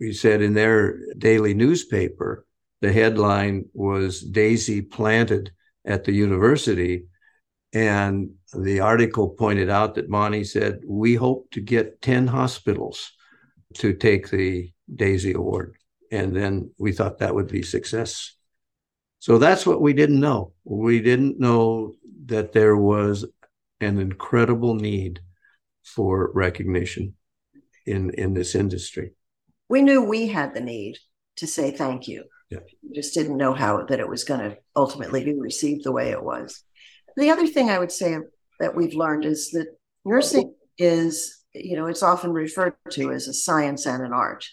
we 0.00 0.12
said 0.12 0.42
in 0.42 0.54
their 0.54 0.98
daily 1.16 1.54
newspaper 1.54 2.44
the 2.80 2.92
headline 2.92 3.64
was 3.72 4.20
Daisy 4.20 4.82
planted 4.82 5.50
at 5.84 6.04
the 6.04 6.12
university. 6.12 7.06
And 7.72 8.30
the 8.54 8.80
article 8.80 9.30
pointed 9.30 9.70
out 9.70 9.94
that 9.94 10.10
Bonnie 10.10 10.44
said, 10.44 10.80
We 10.86 11.14
hope 11.14 11.50
to 11.52 11.60
get 11.60 12.00
10 12.02 12.26
hospitals 12.26 13.12
to 13.78 13.92
take 13.94 14.30
the 14.30 14.72
Daisy 14.94 15.32
Award. 15.32 15.76
And 16.12 16.34
then 16.34 16.70
we 16.78 16.92
thought 16.92 17.18
that 17.18 17.34
would 17.34 17.48
be 17.48 17.62
success. 17.62 18.34
So 19.18 19.38
that's 19.38 19.66
what 19.66 19.80
we 19.80 19.92
didn't 19.92 20.20
know. 20.20 20.52
We 20.64 21.00
didn't 21.00 21.40
know 21.40 21.94
that 22.26 22.52
there 22.52 22.76
was 22.76 23.24
an 23.80 23.98
incredible 23.98 24.74
need 24.74 25.20
for 25.82 26.30
recognition 26.32 27.14
in, 27.86 28.10
in 28.10 28.34
this 28.34 28.54
industry. 28.54 29.12
We 29.68 29.82
knew 29.82 30.02
we 30.02 30.28
had 30.28 30.54
the 30.54 30.60
need 30.60 30.98
to 31.36 31.46
say 31.46 31.70
thank 31.70 32.08
you. 32.08 32.24
Yeah. 32.50 32.60
We 32.82 32.94
just 32.94 33.14
didn't 33.14 33.36
know 33.36 33.52
how 33.52 33.84
that 33.84 34.00
it 34.00 34.08
was 34.08 34.24
going 34.24 34.40
to 34.40 34.56
ultimately 34.76 35.24
be 35.24 35.34
received 35.34 35.84
the 35.84 35.92
way 35.92 36.10
it 36.10 36.22
was. 36.22 36.62
The 37.16 37.30
other 37.30 37.46
thing 37.46 37.70
I 37.70 37.78
would 37.78 37.92
say 37.92 38.16
that 38.60 38.76
we've 38.76 38.94
learned 38.94 39.24
is 39.24 39.50
that 39.50 39.66
nursing 40.04 40.54
is 40.78 41.35
you 41.64 41.76
know, 41.76 41.86
it's 41.86 42.02
often 42.02 42.32
referred 42.32 42.74
to 42.90 43.12
as 43.12 43.28
a 43.28 43.32
science 43.32 43.86
and 43.86 44.02
an 44.02 44.12
art. 44.12 44.46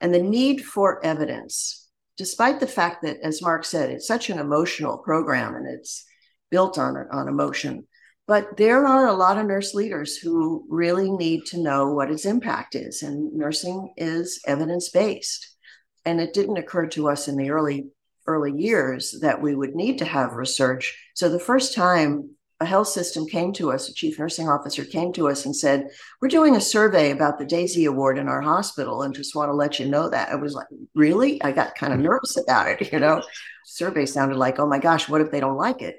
And 0.00 0.14
the 0.14 0.22
need 0.22 0.64
for 0.64 1.04
evidence, 1.04 1.88
despite 2.16 2.60
the 2.60 2.66
fact 2.66 3.02
that, 3.02 3.18
as 3.22 3.42
Mark 3.42 3.64
said, 3.64 3.90
it's 3.90 4.06
such 4.06 4.30
an 4.30 4.38
emotional 4.38 4.98
program 4.98 5.54
and 5.54 5.66
it's 5.66 6.04
built 6.50 6.78
on, 6.78 6.96
on 7.10 7.28
emotion. 7.28 7.86
But 8.26 8.56
there 8.56 8.86
are 8.86 9.06
a 9.06 9.14
lot 9.14 9.38
of 9.38 9.46
nurse 9.46 9.74
leaders 9.74 10.16
who 10.16 10.66
really 10.68 11.10
need 11.10 11.46
to 11.46 11.62
know 11.62 11.92
what 11.92 12.10
its 12.10 12.26
impact 12.26 12.74
is. 12.74 13.02
And 13.02 13.32
nursing 13.32 13.92
is 13.96 14.40
evidence 14.46 14.90
based. 14.90 15.56
And 16.04 16.20
it 16.20 16.34
didn't 16.34 16.58
occur 16.58 16.86
to 16.88 17.08
us 17.08 17.28
in 17.28 17.36
the 17.36 17.50
early 17.50 17.88
early 18.26 18.52
years 18.52 19.18
that 19.22 19.40
we 19.40 19.54
would 19.54 19.74
need 19.74 19.98
to 19.98 20.04
have 20.04 20.34
research. 20.34 20.96
So 21.14 21.30
the 21.30 21.40
first 21.40 21.74
time 21.74 22.36
a 22.60 22.66
health 22.66 22.88
system 22.88 23.26
came 23.26 23.52
to 23.52 23.70
us, 23.70 23.88
a 23.88 23.94
chief 23.94 24.18
nursing 24.18 24.48
officer 24.48 24.84
came 24.84 25.12
to 25.12 25.28
us 25.28 25.44
and 25.44 25.54
said, 25.54 25.88
We're 26.20 26.28
doing 26.28 26.56
a 26.56 26.60
survey 26.60 27.12
about 27.12 27.38
the 27.38 27.46
Daisy 27.46 27.84
Award 27.84 28.18
in 28.18 28.28
our 28.28 28.40
hospital 28.40 29.02
and 29.02 29.14
just 29.14 29.36
want 29.36 29.48
to 29.48 29.54
let 29.54 29.78
you 29.78 29.86
know 29.86 30.08
that. 30.10 30.30
I 30.30 30.34
was 30.34 30.54
like, 30.54 30.66
Really? 30.94 31.40
I 31.42 31.52
got 31.52 31.76
kind 31.76 31.92
of 31.92 31.98
mm-hmm. 31.98 32.08
nervous 32.08 32.36
about 32.36 32.68
it. 32.68 32.92
You 32.92 32.98
know, 32.98 33.22
survey 33.64 34.06
sounded 34.06 34.38
like, 34.38 34.58
Oh 34.58 34.66
my 34.66 34.78
gosh, 34.78 35.08
what 35.08 35.20
if 35.20 35.30
they 35.30 35.40
don't 35.40 35.56
like 35.56 35.82
it? 35.82 35.96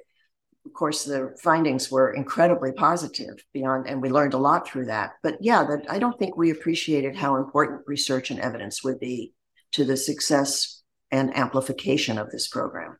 Of 0.65 0.73
course, 0.73 1.05
the 1.05 1.35
findings 1.41 1.89
were 1.89 2.13
incredibly 2.13 2.73
positive 2.73 3.43
beyond, 3.53 3.87
and 3.87 4.01
we 4.01 4.09
learned 4.09 4.33
a 4.33 4.37
lot 4.37 4.67
through 4.67 4.87
that. 4.87 5.13
But 5.23 5.37
yeah, 5.39 5.63
that 5.63 5.85
I 5.89 5.97
don't 5.99 6.19
think 6.19 6.35
we 6.35 6.51
appreciated 6.51 7.15
how 7.15 7.37
important 7.37 7.87
research 7.87 8.31
and 8.31 8.39
evidence 8.39 8.83
would 8.83 8.99
be 8.99 9.33
to 9.71 9.85
the 9.85 9.95
success 9.95 10.83
and 11.09 11.35
amplification 11.35 12.17
of 12.17 12.29
this 12.29 12.47
program. 12.49 12.97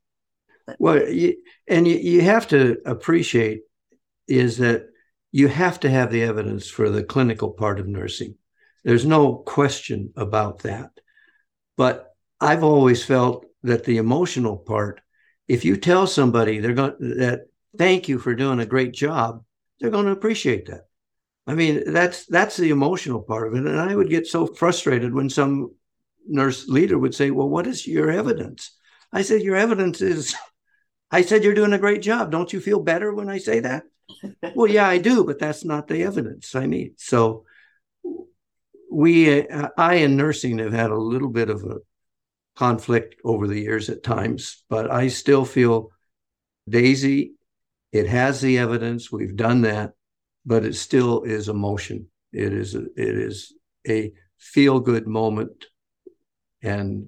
Well, 0.77 1.08
you, 1.10 1.36
and 1.67 1.88
you, 1.88 1.95
you 1.95 2.21
have 2.21 2.47
to 2.49 2.77
appreciate 2.86 3.62
is 4.27 4.58
that 4.58 4.88
you 5.32 5.47
have 5.47 5.79
to 5.82 5.89
have 5.89 6.12
the 6.12 6.23
evidence 6.23 6.69
for 6.69 6.89
the 6.89 7.03
clinical 7.03 7.51
part 7.51 7.79
of 7.79 7.88
nursing. 7.88 8.36
There's 8.84 9.05
no 9.05 9.36
question 9.36 10.13
about 10.15 10.60
that. 10.60 10.91
But 11.77 12.13
I've 12.39 12.63
always 12.63 13.03
felt 13.03 13.45
that 13.63 13.84
the 13.84 13.97
emotional 13.97 14.58
part, 14.58 15.01
if 15.47 15.65
you 15.65 15.77
tell 15.77 16.08
somebody 16.08 16.60
they're 16.60 16.73
going 16.73 16.95
that 16.99 17.47
thank 17.77 18.08
you 18.08 18.19
for 18.19 18.34
doing 18.34 18.60
a 18.60 18.65
great 18.65 18.93
job, 18.93 19.43
they're 19.79 19.89
going 19.89 20.05
to 20.05 20.12
appreciate 20.12 20.67
that. 20.67 20.86
I 21.47 21.55
mean, 21.55 21.91
that's 21.91 22.25
that's 22.25 22.58
the 22.58 22.69
emotional 22.69 23.21
part 23.21 23.47
of 23.47 23.55
it. 23.55 23.65
And 23.65 23.79
I 23.79 23.95
would 23.95 24.10
get 24.10 24.27
so 24.27 24.45
frustrated 24.45 25.13
when 25.13 25.29
some 25.29 25.71
nurse 26.27 26.67
leader 26.67 26.97
would 26.97 27.15
say, 27.15 27.32
Well, 27.32 27.49
what 27.49 27.67
is 27.67 27.88
your 27.88 28.12
evidence? 28.12 28.71
I 29.12 29.23
said, 29.23 29.41
Your 29.41 29.55
evidence 29.55 30.01
is 30.01 30.36
I 31.12 31.22
said, 31.22 31.43
You're 31.43 31.54
doing 31.54 31.74
a 31.74 31.80
great 31.80 32.02
job. 32.02 32.32
Don't 32.32 32.52
you 32.54 32.60
feel 32.60 32.80
better 32.80 33.13
when 33.13 33.30
I 33.30 33.38
say 33.38 33.60
that? 33.62 33.84
well, 34.56 34.69
yeah, 34.69 34.88
I 34.88 34.98
do, 34.98 35.24
but 35.24 35.39
that's 35.39 35.63
not 35.63 35.88
the 35.88 36.04
evidence 36.04 36.56
I 36.56 36.65
need. 36.65 37.00
So, 37.00 37.45
we, 38.91 39.48
uh, 39.48 39.69
I 39.78 39.95
in 39.95 40.17
nursing 40.17 40.58
have 40.60 40.74
had 40.74 40.89
a 40.89 40.98
little 40.98 41.30
bit 41.30 41.50
of 41.50 41.63
a 41.63 41.78
conflict 42.56 43.15
over 43.24 43.48
the 43.48 43.60
years 43.60 43.89
at 43.89 44.04
times, 44.04 44.63
but 44.69 44.91
I 44.91 45.08
still 45.08 45.45
feel 45.45 45.91
Daisy, 46.67 47.34
it 47.91 48.08
has 48.08 48.41
the 48.41 48.58
evidence. 48.58 49.12
We've 49.12 49.36
done 49.36 49.62
that, 49.62 49.93
but 50.45 50.65
it 50.65 50.76
still 50.76 51.24
is 51.24 51.50
emotion. 51.50 52.08
It 52.32 52.54
is 52.54 52.76
a, 52.76 52.84
it 52.95 53.17
is 53.17 53.54
a 53.88 54.12
feel 54.38 54.80
good 54.80 55.08
moment. 55.08 55.65
And 56.62 57.08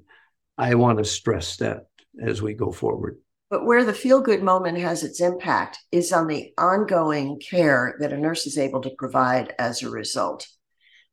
I 0.58 0.76
want 0.76 0.98
to 0.98 1.06
stress 1.06 1.58
that 1.58 1.88
as 2.24 2.42
we 2.42 2.54
go 2.54 2.72
forward. 2.72 3.18
But 3.52 3.66
where 3.66 3.84
the 3.84 3.94
feel 3.94 4.22
good 4.22 4.42
moment 4.42 4.78
has 4.78 5.04
its 5.04 5.20
impact 5.20 5.78
is 5.92 6.14
on 6.14 6.28
the 6.28 6.54
ongoing 6.58 7.38
care 7.38 7.98
that 8.00 8.14
a 8.14 8.18
nurse 8.18 8.48
is 8.48 8.58
able 8.58 8.80
to 8.82 8.96
provide 8.98 9.54
as 9.60 9.84
a 9.84 9.90
result. 9.90 10.48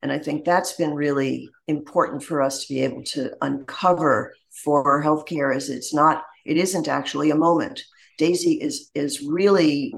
And 0.02 0.12
I 0.12 0.20
think 0.20 0.44
that's 0.44 0.74
been 0.74 0.94
really 0.94 1.50
important 1.66 2.22
for 2.22 2.40
us 2.40 2.64
to 2.64 2.72
be 2.72 2.84
able 2.84 3.02
to 3.06 3.32
uncover 3.42 4.34
for 4.64 5.02
healthcare 5.02 5.54
is 5.54 5.68
it's 5.68 5.92
not, 5.92 6.22
it 6.46 6.56
isn't 6.56 6.86
actually 6.86 7.30
a 7.30 7.34
moment. 7.34 7.82
Daisy 8.18 8.52
is 8.52 8.88
is 8.94 9.20
really 9.20 9.92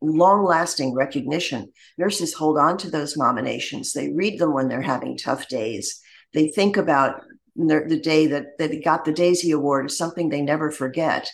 long 0.00 0.44
lasting 0.44 0.94
recognition. 0.94 1.72
Nurses 1.98 2.32
hold 2.32 2.56
on 2.56 2.78
to 2.78 2.90
those 2.90 3.16
nominations. 3.16 3.92
They 3.92 4.12
read 4.12 4.38
them 4.38 4.54
when 4.54 4.68
they're 4.68 4.80
having 4.80 5.16
tough 5.16 5.48
days. 5.48 6.00
They 6.34 6.48
think 6.48 6.76
about 6.76 7.22
the 7.56 8.00
day 8.00 8.28
that, 8.28 8.58
that 8.58 8.70
they 8.70 8.80
got 8.80 9.04
the 9.04 9.12
Daisy 9.12 9.50
Award 9.50 9.86
as 9.86 9.98
something 9.98 10.28
they 10.28 10.40
never 10.40 10.70
forget. 10.70 11.28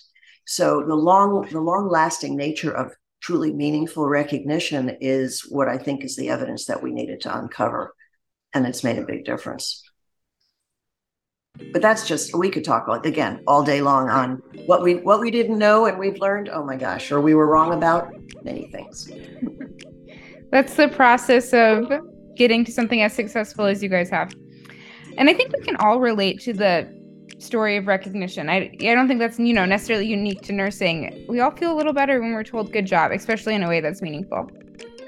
So 0.46 0.84
the 0.86 0.94
long, 0.94 1.48
the 1.50 1.60
long 1.60 1.88
lasting 1.88 2.36
nature 2.36 2.72
of 2.72 2.92
truly 3.20 3.52
meaningful 3.52 4.06
recognition 4.06 4.96
is 5.00 5.42
what 5.48 5.68
I 5.68 5.76
think 5.76 6.04
is 6.04 6.14
the 6.16 6.28
evidence 6.30 6.66
that 6.66 6.82
we 6.82 6.92
needed 6.92 7.20
to 7.22 7.36
uncover. 7.36 7.92
And 8.54 8.66
it's 8.66 8.84
made 8.84 8.98
a 8.98 9.04
big 9.04 9.24
difference. 9.24 9.82
But 11.72 11.82
that's 11.82 12.06
just 12.06 12.34
we 12.34 12.50
could 12.50 12.64
talk 12.64 12.86
about 12.86 13.04
again 13.06 13.42
all 13.46 13.64
day 13.64 13.80
long 13.80 14.08
on 14.08 14.42
what 14.66 14.82
we 14.82 14.96
what 14.96 15.20
we 15.20 15.30
didn't 15.30 15.58
know 15.58 15.86
and 15.86 15.98
we've 15.98 16.18
learned. 16.18 16.50
Oh 16.50 16.62
my 16.62 16.76
gosh, 16.76 17.10
or 17.10 17.20
we 17.20 17.34
were 17.34 17.46
wrong 17.46 17.72
about 17.72 18.12
many 18.44 18.70
things. 18.70 19.10
that's 20.52 20.74
the 20.74 20.88
process 20.88 21.52
of 21.54 21.90
getting 22.36 22.64
to 22.66 22.72
something 22.72 23.02
as 23.02 23.14
successful 23.14 23.64
as 23.64 23.82
you 23.82 23.88
guys 23.88 24.10
have. 24.10 24.34
And 25.16 25.30
I 25.30 25.34
think 25.34 25.52
we 25.56 25.64
can 25.64 25.76
all 25.76 25.98
relate 25.98 26.40
to 26.42 26.52
the 26.52 26.95
story 27.38 27.76
of 27.76 27.86
recognition. 27.86 28.48
I, 28.48 28.70
I 28.80 28.94
don't 28.94 29.08
think 29.08 29.20
that's 29.20 29.38
you 29.38 29.52
know 29.52 29.64
necessarily 29.64 30.06
unique 30.06 30.42
to 30.42 30.52
nursing. 30.52 31.24
We 31.28 31.40
all 31.40 31.50
feel 31.50 31.72
a 31.72 31.76
little 31.76 31.92
better 31.92 32.20
when 32.20 32.32
we're 32.32 32.44
told 32.44 32.72
good 32.72 32.86
job, 32.86 33.12
especially 33.12 33.54
in 33.54 33.62
a 33.62 33.68
way 33.68 33.80
that's 33.80 34.02
meaningful. 34.02 34.50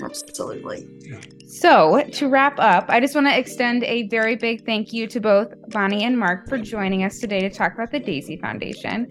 Absolutely. 0.02 0.86
So, 1.48 2.04
to 2.12 2.28
wrap 2.28 2.58
up, 2.58 2.86
I 2.88 3.00
just 3.00 3.14
want 3.14 3.26
to 3.26 3.36
extend 3.36 3.82
a 3.84 4.06
very 4.08 4.36
big 4.36 4.64
thank 4.64 4.92
you 4.92 5.06
to 5.08 5.20
both 5.20 5.48
Bonnie 5.68 6.04
and 6.04 6.18
Mark 6.18 6.48
for 6.48 6.58
joining 6.58 7.04
us 7.04 7.18
today 7.18 7.40
to 7.40 7.50
talk 7.50 7.74
about 7.74 7.90
the 7.90 7.98
Daisy 7.98 8.36
Foundation. 8.36 9.10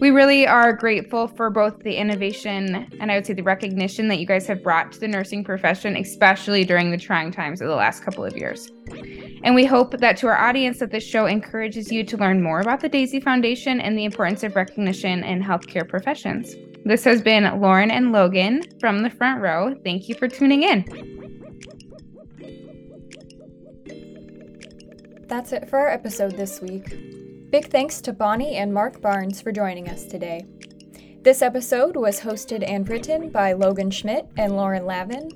We 0.00 0.10
really 0.10 0.46
are 0.46 0.72
grateful 0.72 1.26
for 1.26 1.50
both 1.50 1.80
the 1.80 1.96
innovation 1.96 2.88
and 3.00 3.10
I 3.10 3.16
would 3.16 3.26
say 3.26 3.32
the 3.32 3.42
recognition 3.42 4.06
that 4.08 4.20
you 4.20 4.26
guys 4.26 4.46
have 4.46 4.62
brought 4.62 4.92
to 4.92 5.00
the 5.00 5.08
nursing 5.08 5.42
profession, 5.42 5.96
especially 5.96 6.64
during 6.64 6.92
the 6.92 6.96
trying 6.96 7.32
times 7.32 7.60
of 7.60 7.66
the 7.66 7.74
last 7.74 8.04
couple 8.04 8.24
of 8.24 8.36
years. 8.36 8.70
And 9.42 9.56
we 9.56 9.64
hope 9.64 9.98
that 9.98 10.16
to 10.18 10.28
our 10.28 10.38
audience 10.38 10.78
that 10.78 10.92
this 10.92 11.04
show 11.04 11.26
encourages 11.26 11.90
you 11.90 12.04
to 12.04 12.16
learn 12.16 12.42
more 12.42 12.60
about 12.60 12.80
the 12.80 12.88
Daisy 12.88 13.18
Foundation 13.18 13.80
and 13.80 13.98
the 13.98 14.04
importance 14.04 14.44
of 14.44 14.54
recognition 14.54 15.24
in 15.24 15.42
healthcare 15.42 15.88
professions. 15.88 16.54
This 16.84 17.02
has 17.04 17.20
been 17.20 17.60
Lauren 17.60 17.90
and 17.90 18.12
Logan 18.12 18.62
from 18.78 19.02
the 19.02 19.10
front 19.10 19.40
row. 19.40 19.74
Thank 19.82 20.08
you 20.08 20.14
for 20.14 20.28
tuning 20.28 20.62
in. 20.62 20.84
That's 25.26 25.52
it 25.52 25.68
for 25.68 25.78
our 25.78 25.88
episode 25.88 26.36
this 26.36 26.60
week. 26.60 27.17
Big 27.50 27.70
thanks 27.70 28.02
to 28.02 28.12
Bonnie 28.12 28.56
and 28.56 28.74
Mark 28.74 29.00
Barnes 29.00 29.40
for 29.40 29.52
joining 29.52 29.88
us 29.88 30.04
today. 30.04 30.44
This 31.22 31.40
episode 31.40 31.96
was 31.96 32.20
hosted 32.20 32.62
and 32.68 32.86
written 32.86 33.30
by 33.30 33.54
Logan 33.54 33.90
Schmidt 33.90 34.26
and 34.36 34.54
Lauren 34.54 34.84
Lavin, 34.84 35.30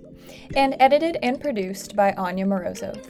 and 0.55 0.77
edited 0.79 1.16
and 1.22 1.40
produced 1.40 1.96
by 1.96 2.12
Anya 2.12 2.44
Morozov. 2.44 3.03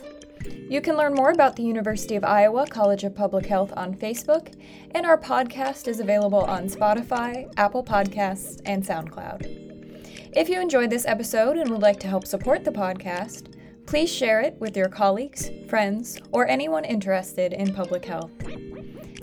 You 0.71 0.81
can 0.81 0.97
learn 0.97 1.15
more 1.15 1.33
about 1.33 1.57
the 1.57 1.65
University 1.65 2.15
of 2.15 2.23
Iowa 2.23 2.65
College 2.69 3.03
of 3.03 3.13
Public 3.13 3.45
Health 3.45 3.73
on 3.77 3.93
Facebook, 3.93 4.55
and 4.93 5.05
our 5.05 5.19
podcast 5.19 5.89
is 5.89 5.99
available 5.99 6.45
on 6.45 6.69
Spotify, 6.69 7.53
Apple 7.57 7.83
Podcasts, 7.83 8.61
and 8.67 8.85
SoundCloud. 8.85 10.31
If 10.37 10.49
you 10.49 10.61
enjoyed 10.61 10.91
this 10.91 11.07
episode 11.07 11.57
and 11.57 11.69
would 11.71 11.83
like 11.83 11.99
to 12.01 12.09
help 12.09 12.25
support 12.25 12.65
the 12.65 12.71
podcast, 12.71 13.53
please 13.85 14.15
share 14.15 14.41
it 14.41 14.55
with 14.61 14.77
your 14.77 14.89
colleagues, 14.89 15.51
friends, 15.69 16.21
or 16.31 16.47
anyone 16.47 16.85
interested 16.85 17.53
in 17.53 17.75
public 17.75 18.05
health. 18.05 18.31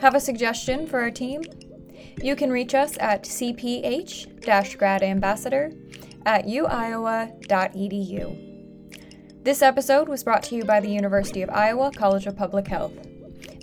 Have 0.01 0.15
a 0.15 0.19
suggestion 0.19 0.87
for 0.87 1.01
our 1.01 1.11
team? 1.11 1.41
You 2.21 2.35
can 2.35 2.51
reach 2.51 2.73
us 2.73 2.97
at 2.99 3.23
cph 3.23 4.41
gradambassador 4.41 5.75
at 6.25 6.45
uiowa.edu. 6.45 7.85
This 9.43 9.61
episode 9.61 10.07
was 10.07 10.23
brought 10.23 10.43
to 10.43 10.55
you 10.55 10.63
by 10.63 10.79
the 10.79 10.89
University 10.89 11.41
of 11.41 11.49
Iowa 11.49 11.91
College 11.91 12.27
of 12.27 12.37
Public 12.37 12.67
Health. 12.67 12.93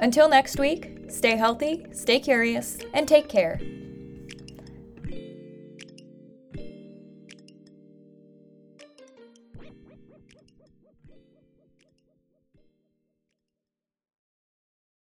Until 0.01 0.29
next 0.29 0.59
week, 0.59 0.99
stay 1.09 1.37
healthy, 1.37 1.87
stay 1.93 2.19
curious, 2.21 2.79
and 2.93 3.09
take 3.09 3.29
care. 3.29 3.59